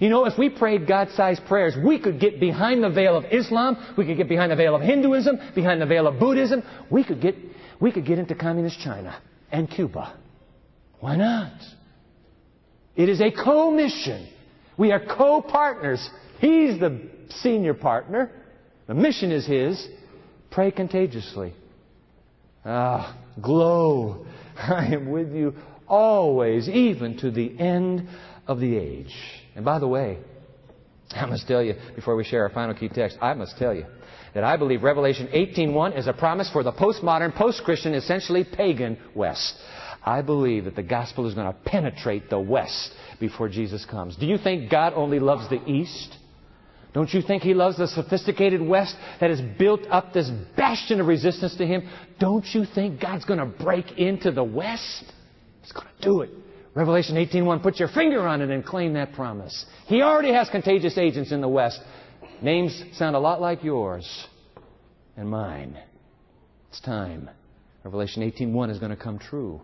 [0.00, 3.94] You know, if we prayed God-sized prayers, we could get behind the veil of Islam,
[3.96, 7.22] we could get behind the veil of Hinduism, behind the veil of Buddhism, we could
[7.22, 7.36] get,
[7.80, 9.16] we could get into communist China
[9.52, 10.18] and Cuba.
[10.98, 11.52] Why not?
[12.96, 14.28] It is a co-mission.
[14.76, 16.08] We are co partners.
[16.40, 18.30] He's the senior partner.
[18.86, 19.86] The mission is His.
[20.50, 21.52] Pray contagiously.
[22.64, 24.26] Ah, glow.
[24.56, 25.54] I am with you
[25.86, 28.08] always, even to the end
[28.46, 29.14] of the age.
[29.54, 30.18] And by the way,
[31.12, 33.86] I must tell you, before we share our final key text, I must tell you
[34.34, 39.54] that I believe Revelation 18.1 is a promise for the postmodern, post-Christian, essentially pagan West.
[40.06, 44.14] I believe that the gospel is going to penetrate the West before Jesus comes.
[44.16, 46.16] Do you think God only loves the East?
[46.94, 51.08] Don't you think He loves the sophisticated West that has built up this bastion of
[51.08, 51.88] resistance to Him?
[52.20, 55.04] Don't you think God's going to break into the West?
[55.62, 56.30] He's going to do it.
[56.76, 59.66] Revelation 18.1, put your finger on it and claim that promise.
[59.86, 61.80] He already has contagious agents in the West.
[62.42, 64.26] Names sound a lot like yours
[65.16, 65.76] and mine.
[66.68, 67.28] It's time.
[67.82, 69.62] Revelation 18.1 is going to come true.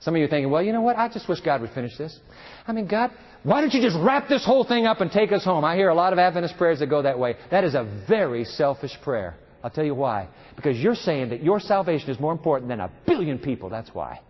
[0.00, 0.96] Some of you are thinking, well, you know what?
[0.96, 2.18] I just wish God would finish this.
[2.66, 3.10] I mean, God,
[3.42, 5.64] why don't you just wrap this whole thing up and take us home?
[5.64, 7.36] I hear a lot of Adventist prayers that go that way.
[7.50, 9.36] That is a very selfish prayer.
[9.64, 10.28] I'll tell you why.
[10.54, 13.68] Because you're saying that your salvation is more important than a billion people.
[13.68, 14.20] That's why.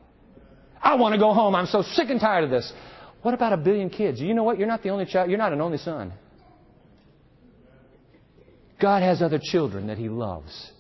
[0.81, 1.55] I want to go home.
[1.55, 2.73] I'm so sick and tired of this.
[3.23, 4.21] What about a billion kids?
[4.21, 4.59] You know what?
[4.59, 5.29] You're not the only child.
[5.31, 6.13] You're not an only son.
[8.81, 10.71] God has other children that He loves.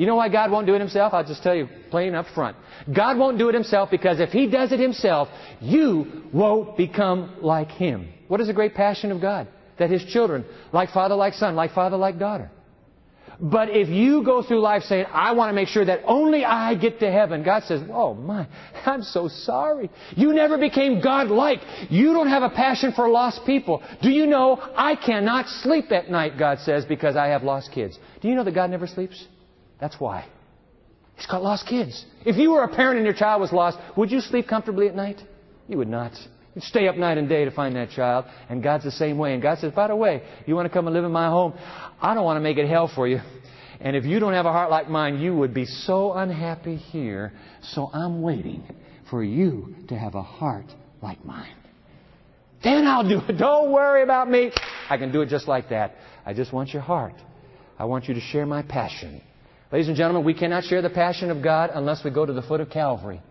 [0.00, 1.12] You know why God won't do it Himself?
[1.12, 2.56] I'll just tell you plain up front.
[2.90, 5.28] God won't do it Himself because if He does it Himself,
[5.60, 8.08] you won't become like Him.
[8.26, 9.46] What is the great passion of God?
[9.78, 12.50] That His children, like father, like son, like father, like daughter.
[13.38, 16.76] But if you go through life saying, I want to make sure that only I
[16.76, 18.48] get to heaven, God says, Oh my,
[18.86, 19.90] I'm so sorry.
[20.16, 21.60] You never became God-like.
[21.90, 23.82] You don't have a passion for lost people.
[24.00, 27.98] Do you know I cannot sleep at night, God says, because I have lost kids.
[28.22, 29.26] Do you know that God never sleeps?
[29.80, 30.26] That's why.
[31.16, 32.04] He's got lost kids.
[32.24, 34.94] If you were a parent and your child was lost, would you sleep comfortably at
[34.94, 35.20] night?
[35.68, 36.12] You would not.
[36.54, 38.24] You'd stay up night and day to find that child.
[38.48, 39.34] And God's the same way.
[39.34, 41.54] And God says, by the way, you want to come and live in my home?
[42.00, 43.20] I don't want to make it hell for you.
[43.80, 47.32] And if you don't have a heart like mine, you would be so unhappy here.
[47.62, 48.64] So I'm waiting
[49.10, 50.66] for you to have a heart
[51.02, 51.54] like mine.
[52.62, 53.32] Then I'll do it.
[53.38, 54.52] Don't worry about me.
[54.88, 55.94] I can do it just like that.
[56.26, 57.14] I just want your heart.
[57.78, 59.22] I want you to share my passion.
[59.72, 62.42] Ladies and gentlemen, we cannot share the passion of God unless we go to the
[62.42, 63.22] foot of Calvary.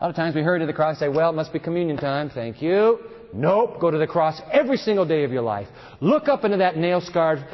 [0.00, 1.58] A lot of times we hurry to the cross and say, well, it must be
[1.58, 2.30] communion time.
[2.30, 3.00] Thank you.
[3.34, 3.80] Nope.
[3.80, 5.66] Go to the cross every single day of your life.
[6.00, 7.44] Look up into that nail scarred,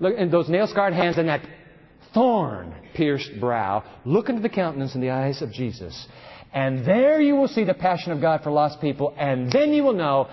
[0.00, 1.46] look in those nail scarred hands and that
[2.12, 3.84] thorn pierced brow.
[4.04, 6.08] Look into the countenance and the eyes of Jesus.
[6.52, 9.14] And there you will see the passion of God for lost people.
[9.16, 10.28] And then you will know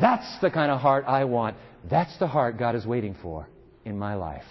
[0.00, 1.56] that's the kind of heart I want.
[1.88, 3.48] That's the heart God is waiting for
[3.84, 4.42] in my life.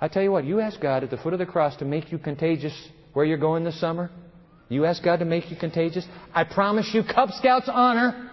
[0.00, 2.12] I tell you what, you ask God at the foot of the cross to make
[2.12, 2.74] you contagious
[3.12, 4.10] where you're going this summer.
[4.68, 6.06] You ask God to make you contagious.
[6.32, 8.30] I promise you, Cub Scouts honor.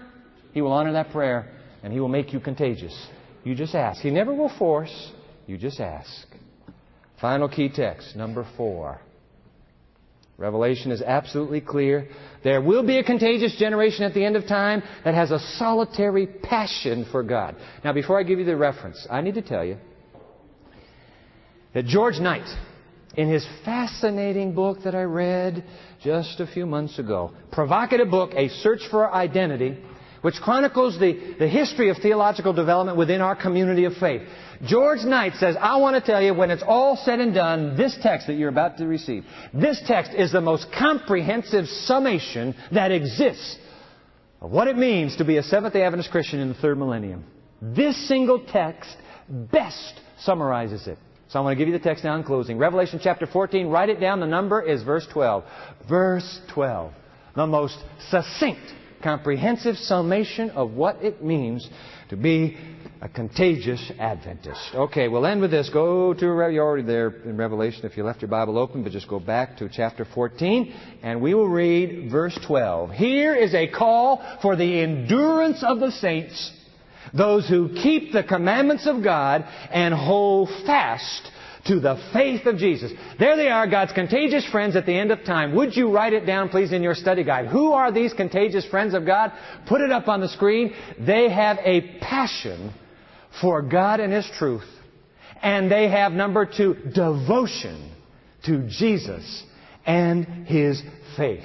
[0.52, 1.52] He will honor that prayer
[1.82, 2.96] and He will make you contagious.
[3.44, 4.02] You just ask.
[4.02, 5.12] He never will force.
[5.48, 6.28] You just ask.
[7.22, 9.00] Final key text, number four.
[10.38, 12.10] Revelation is absolutely clear.
[12.44, 16.28] There will be a contagious generation at the end of time that has a solitary
[16.28, 17.56] passion for God.
[17.86, 19.78] Now, before I give you the reference, I need to tell you
[21.76, 22.48] that George Knight,
[23.18, 25.64] in his fascinating book that I read
[26.02, 29.78] just a few months ago, provocative book, A Search for Identity,
[30.22, 34.22] which chronicles the, the history of theological development within our community of faith.
[34.66, 37.96] George Knight says, I want to tell you, when it's all said and done, this
[38.02, 43.58] text that you're about to receive, this text is the most comprehensive summation that exists
[44.40, 47.26] of what it means to be a Seventh day Adventist Christian in the third millennium.
[47.62, 48.96] This single text
[49.28, 50.98] best summarizes it.
[51.30, 52.58] So I'm going to give you the text now in closing.
[52.58, 54.20] Revelation chapter 14, write it down.
[54.20, 55.44] The number is verse 12.
[55.90, 56.94] Verse 12.
[57.36, 57.78] The most
[58.10, 58.62] succinct,
[59.04, 61.68] comprehensive summation of what it means
[62.10, 62.58] to be
[63.02, 64.62] a contagious Adventist.
[64.74, 65.70] Okay, we'll end with this.
[65.70, 69.08] Go to, you're already there in Revelation if you left your Bible open, but just
[69.08, 72.92] go back to chapter 14 and we will read verse 12.
[72.92, 76.52] Here is a call for the endurance of the saints
[77.14, 81.32] those who keep the commandments of God and hold fast
[81.68, 82.92] to the faith of Jesus.
[83.18, 85.56] There they are, God's contagious friends at the end of time.
[85.56, 87.48] Would you write it down, please, in your study guide?
[87.48, 89.32] Who are these contagious friends of God?
[89.68, 90.74] Put it up on the screen.
[91.00, 92.72] They have a passion
[93.42, 94.68] for God and His truth.
[95.42, 97.92] And they have, number two, devotion
[98.46, 99.44] to Jesus
[99.86, 100.82] and His
[101.18, 101.44] faith.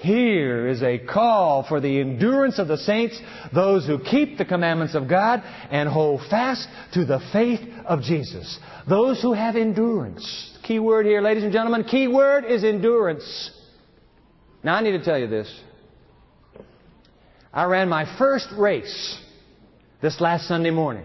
[0.00, 3.20] Here is a call for the endurance of the saints,
[3.54, 8.58] those who keep the commandments of God and hold fast to the faith of Jesus.
[8.88, 10.58] Those who have endurance.
[10.62, 13.50] Key word here, ladies and gentlemen, key word is endurance.
[14.62, 15.60] Now I need to tell you this.
[17.52, 19.20] I ran my first race
[20.00, 21.04] this last Sunday morning.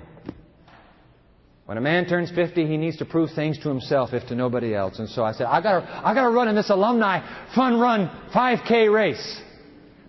[1.65, 4.75] When a man turns 50, he needs to prove things to himself, if to nobody
[4.75, 4.99] else.
[4.99, 7.21] And so I said, I gotta, I gotta run in this alumni
[7.55, 9.41] fun run 5K race.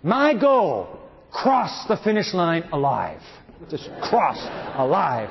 [0.03, 0.99] My goal,
[1.31, 3.21] cross the finish line alive.
[3.71, 4.37] Just cross
[4.77, 5.29] alive.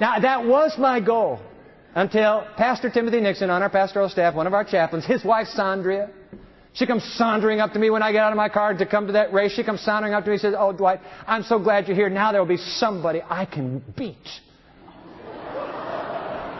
[0.00, 1.38] Now, that was my goal
[1.94, 6.10] until Pastor Timothy Nixon on our pastoral staff, one of our chaplains, his wife Sandria,
[6.74, 9.06] she comes sauntering up to me when I get out of my car to come
[9.08, 9.52] to that race.
[9.52, 12.08] She comes sauntering up to me and says, Oh, Dwight, I'm so glad you're here.
[12.08, 14.16] Now there will be somebody I can beat.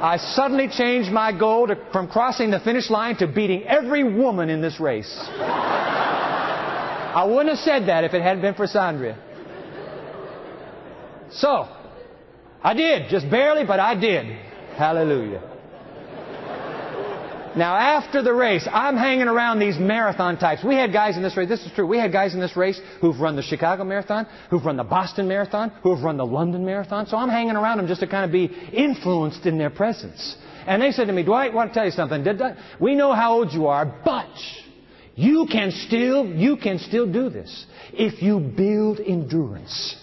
[0.02, 4.50] I suddenly changed my goal to, from crossing the finish line to beating every woman
[4.50, 5.16] in this race.
[7.14, 9.16] I wouldn't have said that if it hadn't been for Sandria.
[11.30, 11.68] So,
[12.64, 14.26] I did, just barely, but I did.
[14.76, 15.51] Hallelujah.
[17.56, 20.64] Now, after the race, I'm hanging around these marathon types.
[20.64, 22.80] We had guys in this race, this is true, we had guys in this race
[23.00, 27.06] who've run the Chicago Marathon, who've run the Boston Marathon, who've run the London Marathon.
[27.06, 30.36] So I'm hanging around them just to kind of be influenced in their presence.
[30.66, 32.26] And they said to me, Dwight, I want to tell you something.
[32.26, 34.30] Uh, we know how old you are, but
[35.14, 39.96] you can still, you can still do this if you build endurance.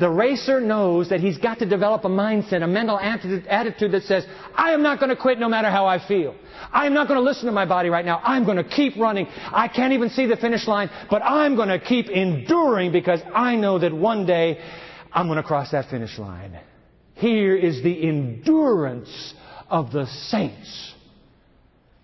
[0.00, 4.26] The racer knows that he's got to develop a mindset, a mental attitude that says,
[4.54, 6.34] I am not going to quit no matter how I feel.
[6.72, 8.20] I am not going to listen to my body right now.
[8.24, 9.26] I'm going to keep running.
[9.28, 13.54] I can't even see the finish line, but I'm going to keep enduring because I
[13.54, 14.58] know that one day
[15.12, 16.58] I'm going to cross that finish line.
[17.14, 19.34] Here is the endurance
[19.68, 20.94] of the saints.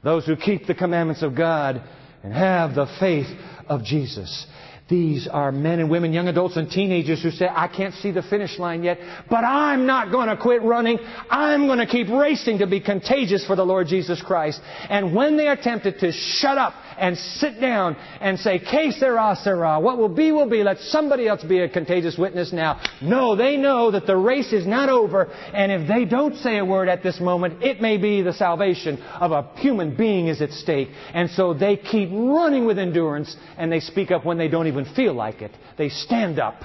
[0.04, 1.82] Those who keep the commandments of God
[2.22, 3.26] and have the faith
[3.66, 4.46] of Jesus.
[4.90, 8.22] These are men and women, young adults and teenagers who say, I can't see the
[8.22, 8.98] finish line yet,
[9.30, 10.98] but I'm not going to quit running.
[11.30, 14.60] I'm going to keep racing to be contagious for the Lord Jesus Christ.
[14.88, 19.36] And when they are tempted to shut up and sit down and say, Que sera,
[19.42, 22.80] sera, what will be, will be, let somebody else be a contagious witness now.
[23.00, 26.64] No, they know that the race is not over, and if they don't say a
[26.64, 30.50] word at this moment, it may be the salvation of a human being is at
[30.50, 30.88] stake.
[31.14, 34.80] And so they keep running with endurance, and they speak up when they don't even
[34.80, 35.52] even feel like it.
[35.78, 36.62] They stand up.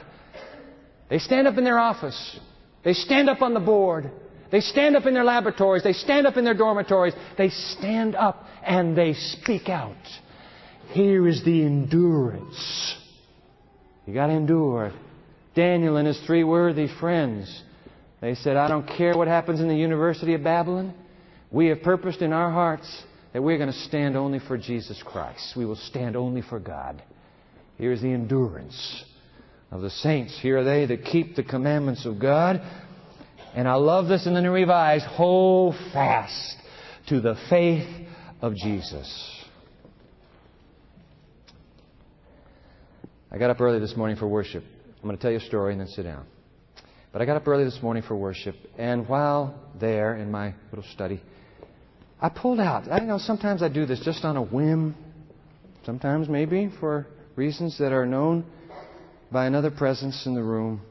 [1.09, 2.39] They stand up in their office.
[2.83, 4.11] They stand up on the board.
[4.51, 5.83] They stand up in their laboratories.
[5.83, 7.13] They stand up in their dormitories.
[7.37, 9.95] They stand up and they speak out.
[10.93, 12.95] Here is the endurance.
[14.05, 14.93] You got to endure.
[15.55, 17.63] Daniel and his three worthy friends,
[18.21, 20.93] they said, I don't care what happens in the University of Babylon.
[21.51, 25.55] We have purposed in our hearts that we're going to stand only for Jesus Christ.
[25.55, 27.01] We will stand only for God.
[27.77, 29.03] Here's the endurance
[29.71, 30.37] of the saints.
[30.41, 32.61] Here are they that keep the commandments of God.
[33.53, 35.05] And I love this in the New Revised.
[35.05, 36.57] Hold fast
[37.07, 37.87] to the faith
[38.41, 39.34] of Jesus.
[43.31, 44.63] I got up early this morning for worship.
[44.97, 46.25] I'm going to tell you a story and then sit down.
[47.11, 50.85] But I got up early this morning for worship, and while there in my little
[50.93, 51.21] study,
[52.21, 52.91] I pulled out.
[52.91, 54.95] I know sometimes I do this just on a whim,
[55.85, 58.45] sometimes maybe for reasons that are known
[59.31, 60.81] by another presence in the room.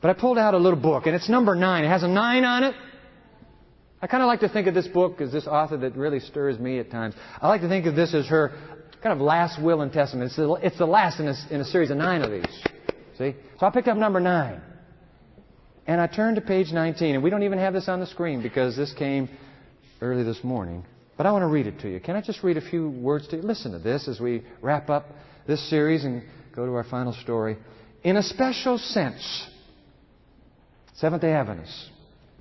[0.00, 1.84] But I pulled out a little book, and it's number nine.
[1.84, 2.74] It has a nine on it.
[4.00, 6.56] I kind of like to think of this book as this author that really stirs
[6.58, 7.14] me at times.
[7.40, 8.52] I like to think of this as her
[9.02, 10.28] kind of last will and testament.
[10.28, 12.62] It's the, it's the last in a, in a series of nine of these.
[13.18, 13.34] See?
[13.58, 14.60] So I picked up number nine.
[15.86, 18.42] And I turned to page 19, and we don't even have this on the screen
[18.42, 19.28] because this came
[20.02, 20.84] early this morning.
[21.16, 21.98] But I want to read it to you.
[21.98, 23.42] Can I just read a few words to you?
[23.42, 25.06] Listen to this as we wrap up
[25.46, 26.22] this series and
[26.54, 27.56] go to our final story.
[28.04, 29.48] In a special sense,
[30.98, 31.90] Seventh day Adventists.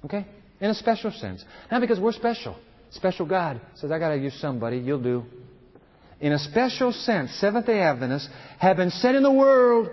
[0.06, 0.26] Okay?
[0.60, 1.44] In a special sense.
[1.72, 2.58] Not because we're special.
[2.92, 4.78] Special God says, I got to use somebody.
[4.78, 5.26] You'll do.
[6.20, 9.90] In a special sense, Seventh day Adventists have been set in the world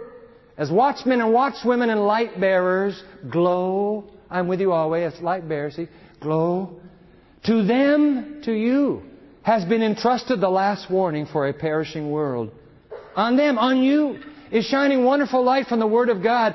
[0.56, 3.02] as watchmen and watchwomen and light bearers.
[3.30, 4.04] Glow.
[4.30, 5.14] I'm with you always.
[5.14, 5.76] As light bearers.
[5.76, 5.88] See?
[6.20, 6.80] Glow.
[7.44, 9.02] To them, to you,
[9.42, 12.50] has been entrusted the last warning for a perishing world
[13.16, 14.18] on them, on you,
[14.50, 16.54] is shining wonderful light from the Word of God.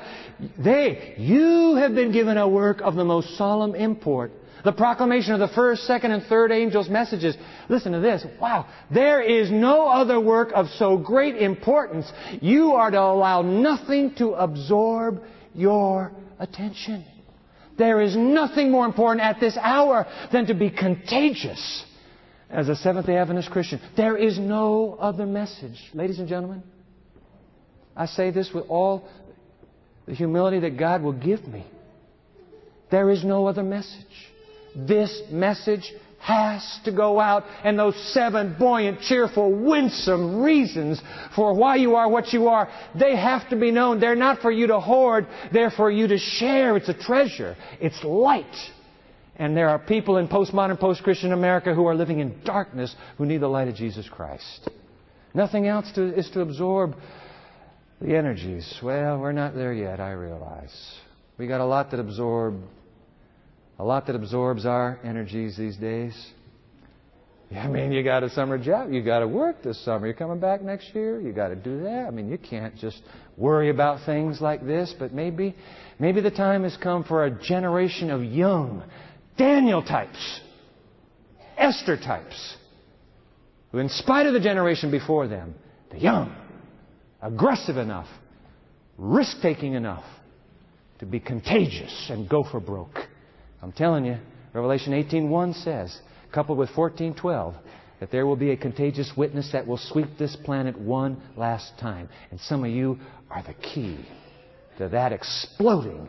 [0.58, 4.32] They, you have been given a work of the most solemn import.
[4.64, 7.36] The proclamation of the first, second, and third angels' messages.
[7.68, 8.24] Listen to this.
[8.40, 8.66] Wow.
[8.92, 12.10] There is no other work of so great importance.
[12.40, 15.22] You are to allow nothing to absorb
[15.54, 17.04] your attention.
[17.78, 21.84] There is nothing more important at this hour than to be contagious
[22.50, 23.80] as a Seventh day Adventist Christian.
[23.96, 25.80] There is no other message.
[25.94, 26.62] Ladies and gentlemen,
[27.96, 29.08] I say this with all
[30.06, 31.64] the humility that God will give me.
[32.90, 34.04] There is no other message.
[34.74, 41.00] This message has to go out and those seven buoyant, cheerful, winsome reasons
[41.34, 42.68] for why you are what you are,
[42.98, 44.00] they have to be known.
[44.00, 46.76] They're not for you to hoard, they're for you to share.
[46.76, 47.56] It's a treasure.
[47.80, 48.44] It's light.
[49.36, 53.40] And there are people in postmodern, post-Christian America who are living in darkness who need
[53.40, 54.68] the light of Jesus Christ.
[55.32, 56.94] Nothing else to, is to absorb
[58.02, 58.78] the energies.
[58.82, 60.98] Well, we're not there yet, I realize.
[61.38, 62.60] We got a lot that absorb
[63.80, 66.14] a lot that absorbs our energies these days.
[67.50, 68.92] I mean, you got a summer job.
[68.92, 70.06] You got to work this summer.
[70.06, 71.18] You're coming back next year.
[71.18, 72.04] You got to do that.
[72.06, 73.00] I mean, you can't just
[73.38, 74.94] worry about things like this.
[74.98, 75.56] But maybe,
[75.98, 78.84] maybe the time has come for a generation of young
[79.38, 80.40] Daniel types,
[81.56, 82.56] Esther types,
[83.72, 85.54] who, in spite of the generation before them,
[85.90, 86.36] the young,
[87.22, 88.08] aggressive enough,
[88.98, 90.04] risk taking enough
[90.98, 92.98] to be contagious and go for broke.
[93.62, 94.16] I'm telling you,
[94.52, 96.00] Revelation 18:1 says,
[96.32, 97.54] coupled with 14:12,
[98.00, 102.08] that there will be a contagious witness that will sweep this planet one last time.
[102.30, 102.98] And some of you
[103.30, 103.98] are the key
[104.78, 106.08] to that exploding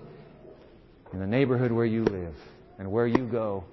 [1.12, 2.36] in the neighborhood where you live
[2.80, 3.66] and where you go.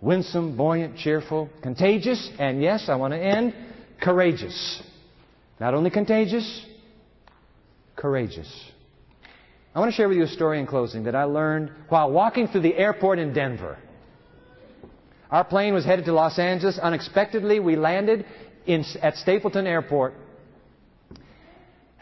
[0.00, 3.54] Winsome, buoyant, cheerful, contagious, and yes, I want to end,
[4.00, 4.82] courageous.
[5.60, 6.64] Not only contagious,
[7.96, 8.50] courageous.
[9.72, 12.48] I want to share with you a story in closing that I learned while walking
[12.48, 13.78] through the airport in Denver.
[15.30, 16.76] Our plane was headed to Los Angeles.
[16.76, 18.26] Unexpectedly, we landed
[18.66, 20.14] in, at Stapleton Airport.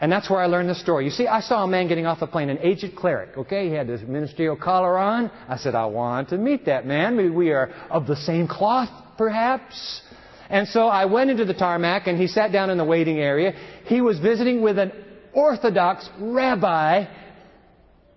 [0.01, 1.05] And that's where I learned this story.
[1.05, 3.37] You see, I saw a man getting off the plane, an aged cleric.
[3.37, 5.29] Okay, he had his ministerial collar on.
[5.47, 7.17] I said, I want to meet that man.
[7.17, 10.01] Maybe we are of the same cloth, perhaps.
[10.49, 13.51] And so I went into the tarmac, and he sat down in the waiting area.
[13.85, 14.91] He was visiting with an
[15.33, 17.05] Orthodox rabbi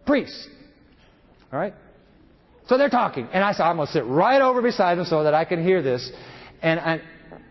[0.07, 0.49] priest.
[1.53, 1.75] All right?
[2.69, 3.29] So they're talking.
[3.33, 5.63] And I said, I'm going to sit right over beside them so that I can
[5.63, 6.11] hear this.
[6.63, 7.01] And I,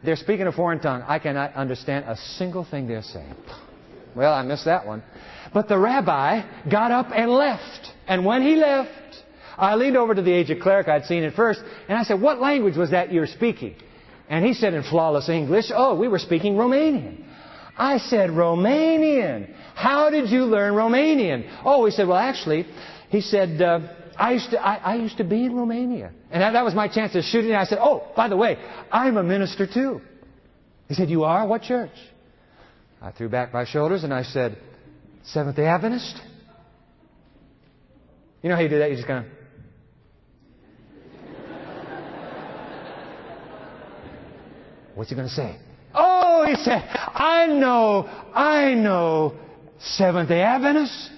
[0.03, 1.03] they're speaking a foreign tongue.
[1.07, 3.35] I cannot understand a single thing they're saying.
[4.15, 5.03] Well, I missed that one.
[5.53, 7.89] But the rabbi got up and left.
[8.07, 8.89] And when he left,
[9.57, 12.39] I leaned over to the aged cleric I'd seen at first, and I said, What
[12.39, 13.75] language was that you're speaking?
[14.29, 17.23] And he said in flawless English, Oh, we were speaking Romanian.
[17.77, 19.53] I said, Romanian.
[19.75, 21.61] How did you learn Romanian?
[21.65, 22.65] Oh, he said, well, actually,
[23.09, 23.79] he said, uh,
[24.17, 26.11] I used, to, I, I, used to be in Romania.
[26.29, 27.53] And that, that was my chance to shoot it.
[27.53, 28.57] I said, oh, by the way,
[28.91, 30.01] I'm a minister too.
[30.87, 31.47] He said, you are?
[31.47, 31.91] What church?
[33.01, 34.57] I threw back my shoulders and I said,
[35.23, 36.19] Seventh day Adventist?
[38.41, 38.89] You know how you do that?
[38.89, 39.31] You just kind of.
[44.95, 45.57] What's he going to say?
[45.93, 49.35] Oh, he said, I know, I know
[49.79, 51.09] Seventh day Adventists.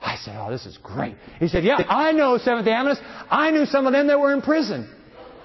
[0.00, 1.16] I said, Oh, this is great.
[1.40, 3.04] He said, Yeah, I know Seventh day Adventists.
[3.30, 4.90] I knew some of them that were in prison.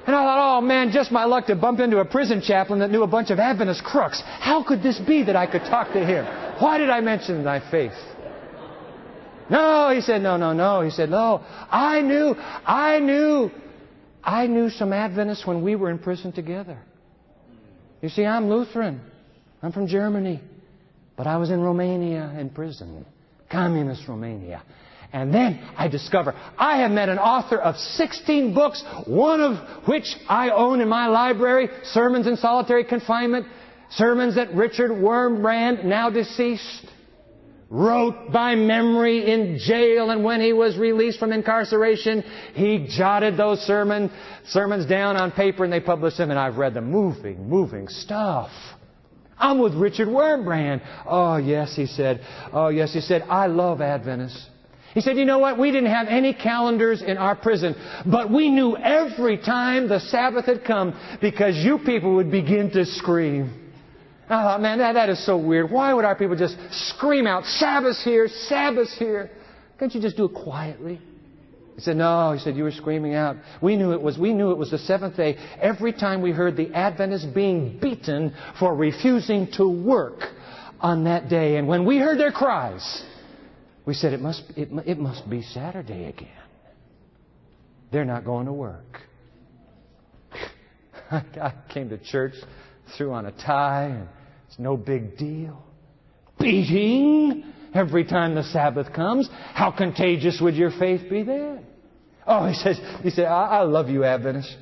[0.07, 2.89] And I thought, oh man, just my luck to bump into a prison chaplain that
[2.89, 4.23] knew a bunch of Adventist crooks.
[4.25, 6.25] How could this be that I could talk to him?
[6.59, 7.93] Why did I mention thy faith?
[9.49, 10.81] No, he said, no, no, no.
[10.81, 13.51] He said, no, I knew, I knew,
[14.23, 16.79] I knew some Adventists when we were in prison together.
[18.01, 19.01] You see, I'm Lutheran.
[19.61, 20.41] I'm from Germany.
[21.17, 23.05] But I was in Romania in prison,
[23.51, 24.63] communist Romania.
[25.11, 30.05] And then I discover I have met an author of 16 books, one of which
[30.29, 33.47] I own in my library, Sermons in Solitary Confinement,
[33.91, 36.85] sermons that Richard Wurmbrand, now deceased,
[37.69, 43.59] wrote by memory in jail and when he was released from incarceration, he jotted those
[43.61, 44.11] sermon,
[44.45, 46.89] sermons down on paper and they published them and I've read them.
[46.91, 48.49] Moving, moving stuff.
[49.37, 50.81] I'm with Richard Wurmbrand.
[51.05, 52.21] Oh yes, he said.
[52.51, 54.47] Oh yes, he said, I love Adventists.
[54.93, 55.59] He said, you know what?
[55.59, 57.75] We didn't have any calendars in our prison,
[58.07, 62.85] but we knew every time the Sabbath had come because you people would begin to
[62.85, 63.58] scream.
[64.29, 65.71] I thought, man, that, that is so weird.
[65.71, 66.55] Why would our people just
[66.91, 69.31] scream out, Sabbath here, Sabbath here?
[69.79, 71.01] Can't you just do it quietly?
[71.73, 72.33] He said, no.
[72.33, 73.37] He said, you were screaming out.
[73.59, 76.57] We knew it was, we knew it was the seventh day every time we heard
[76.57, 80.19] the Adventists being beaten for refusing to work
[80.79, 81.55] on that day.
[81.55, 83.03] And when we heard their cries,
[83.85, 86.27] we said, it must, it, it must be Saturday again.
[87.91, 88.99] They're not going to work.
[91.11, 92.33] I came to church,
[92.95, 94.07] threw on a tie, and
[94.49, 95.63] it's no big deal.
[96.39, 99.29] Beating every time the Sabbath comes.
[99.53, 101.65] How contagious would your faith be then?
[102.25, 104.55] Oh, he says, he said, I, I love you, Adventists.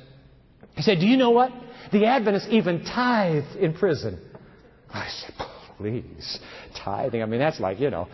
[0.74, 1.50] He said, Do you know what?
[1.90, 4.20] The Adventists even tithe in prison.
[4.90, 5.34] I said,
[5.76, 6.38] Please,
[6.84, 7.22] tithing.
[7.22, 8.08] I mean, that's like, you know,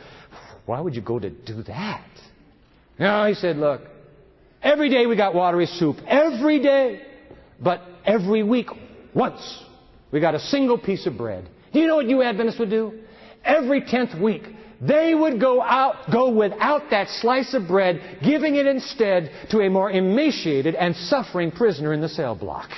[0.66, 2.08] why would you go to do that?
[2.98, 3.82] No, he said, Look,
[4.64, 5.96] Every day we got watery soup.
[6.08, 7.02] Every day.
[7.60, 8.68] But every week,
[9.14, 9.62] once,
[10.10, 11.48] we got a single piece of bread.
[11.74, 13.00] Do you know what you Adventists would do?
[13.44, 14.44] Every tenth week,
[14.80, 19.68] they would go out, go without that slice of bread, giving it instead to a
[19.68, 22.70] more emaciated and suffering prisoner in the cell block.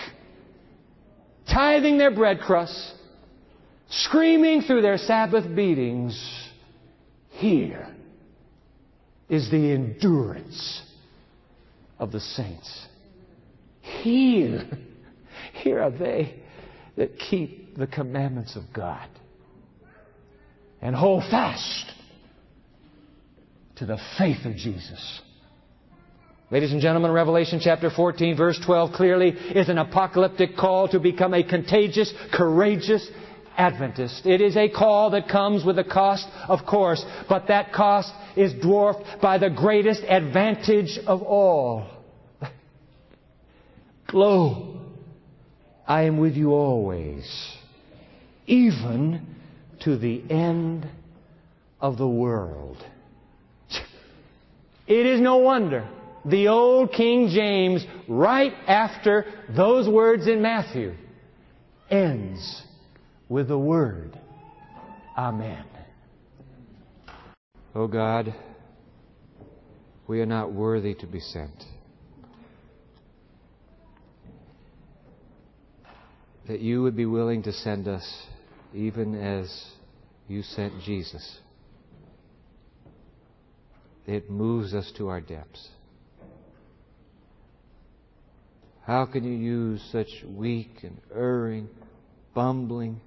[1.46, 2.94] Tithing their bread crusts,
[3.90, 6.18] screaming through their Sabbath beatings,
[7.32, 7.86] here
[9.28, 10.82] is the endurance
[11.98, 12.86] of the saints.
[13.82, 14.66] Here,
[15.52, 16.42] here are they
[16.96, 19.08] that keep the commandments of God
[20.80, 21.92] and hold fast
[23.76, 25.20] to the faith of Jesus.
[26.50, 31.34] Ladies and gentlemen, Revelation chapter 14 verse 12 clearly is an apocalyptic call to become
[31.34, 33.08] a contagious, courageous
[33.56, 34.26] Adventist.
[34.26, 38.52] It is a call that comes with a cost, of course, but that cost is
[38.60, 41.86] dwarfed by the greatest advantage of all.
[44.12, 44.75] Lo,
[45.86, 47.56] I am with you always,
[48.46, 49.26] even
[49.80, 50.88] to the end
[51.80, 52.84] of the world.
[54.86, 55.88] It is no wonder
[56.24, 59.26] the old King James, right after
[59.56, 60.94] those words in Matthew,
[61.88, 62.62] ends
[63.28, 64.18] with the word
[65.16, 65.64] Amen.
[67.74, 68.34] Oh God,
[70.06, 71.64] we are not worthy to be sent.
[76.48, 78.26] That you would be willing to send us
[78.72, 79.64] even as
[80.28, 81.40] you sent Jesus.
[84.06, 85.68] It moves us to our depths.
[88.82, 91.68] How can you use such weak and erring,
[92.34, 93.00] bumbling,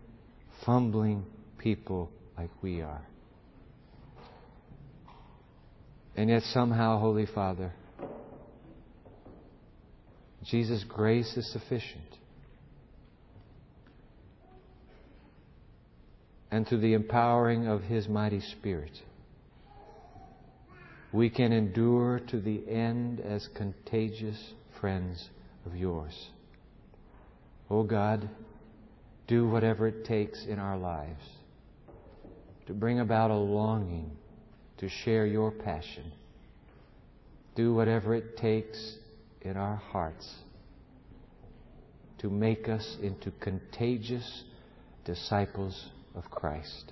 [0.65, 1.25] fumbling
[1.57, 3.05] people like we are?
[6.17, 7.71] And yet, somehow, Holy Father,
[10.43, 12.18] Jesus' grace is sufficient.
[16.51, 19.01] And through the empowering of His mighty Spirit,
[21.11, 25.29] we can endure to the end as contagious friends
[25.65, 26.29] of yours.
[27.69, 28.29] Oh God,
[29.27, 31.23] do whatever it takes in our lives
[32.67, 34.11] to bring about a longing
[34.77, 36.11] to share your passion.
[37.55, 38.97] Do whatever it takes
[39.41, 40.35] in our hearts
[42.19, 44.43] to make us into contagious
[45.05, 46.91] disciples of Christ.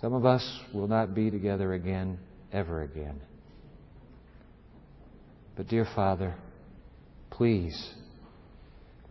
[0.00, 2.18] Some of us will not be together again,
[2.52, 3.20] ever again.
[5.56, 6.34] But, dear Father,
[7.30, 7.94] please,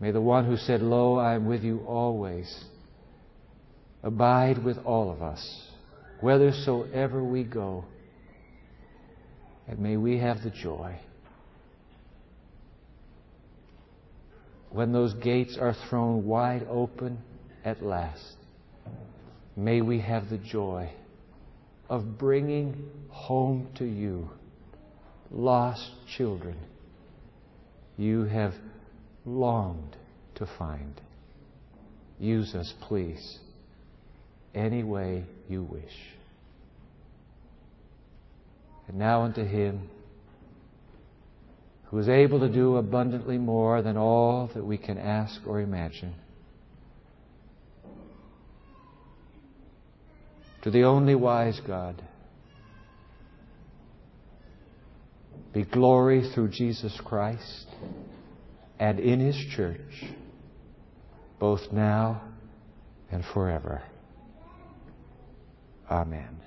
[0.00, 2.64] may the one who said, Lo, I am with you always,
[4.02, 5.68] abide with all of us,
[6.20, 7.84] whithersoever we go.
[9.66, 11.00] And may we have the joy.
[14.70, 17.18] When those gates are thrown wide open,
[17.66, 18.36] at last.
[19.56, 20.90] May we have the joy
[21.90, 24.30] of bringing home to you
[25.30, 26.56] lost children
[27.96, 28.52] you have
[29.24, 29.96] longed
[30.36, 31.00] to find.
[32.18, 33.38] Use us, please,
[34.54, 35.82] any way you wish.
[38.86, 39.88] And now unto Him
[41.86, 46.14] who is able to do abundantly more than all that we can ask or imagine
[50.66, 52.02] to the only wise God.
[55.54, 57.68] Be glory through Jesus Christ
[58.80, 59.78] and in His church,
[61.38, 62.20] both now
[63.12, 63.80] and forever.
[65.88, 66.40] Amen.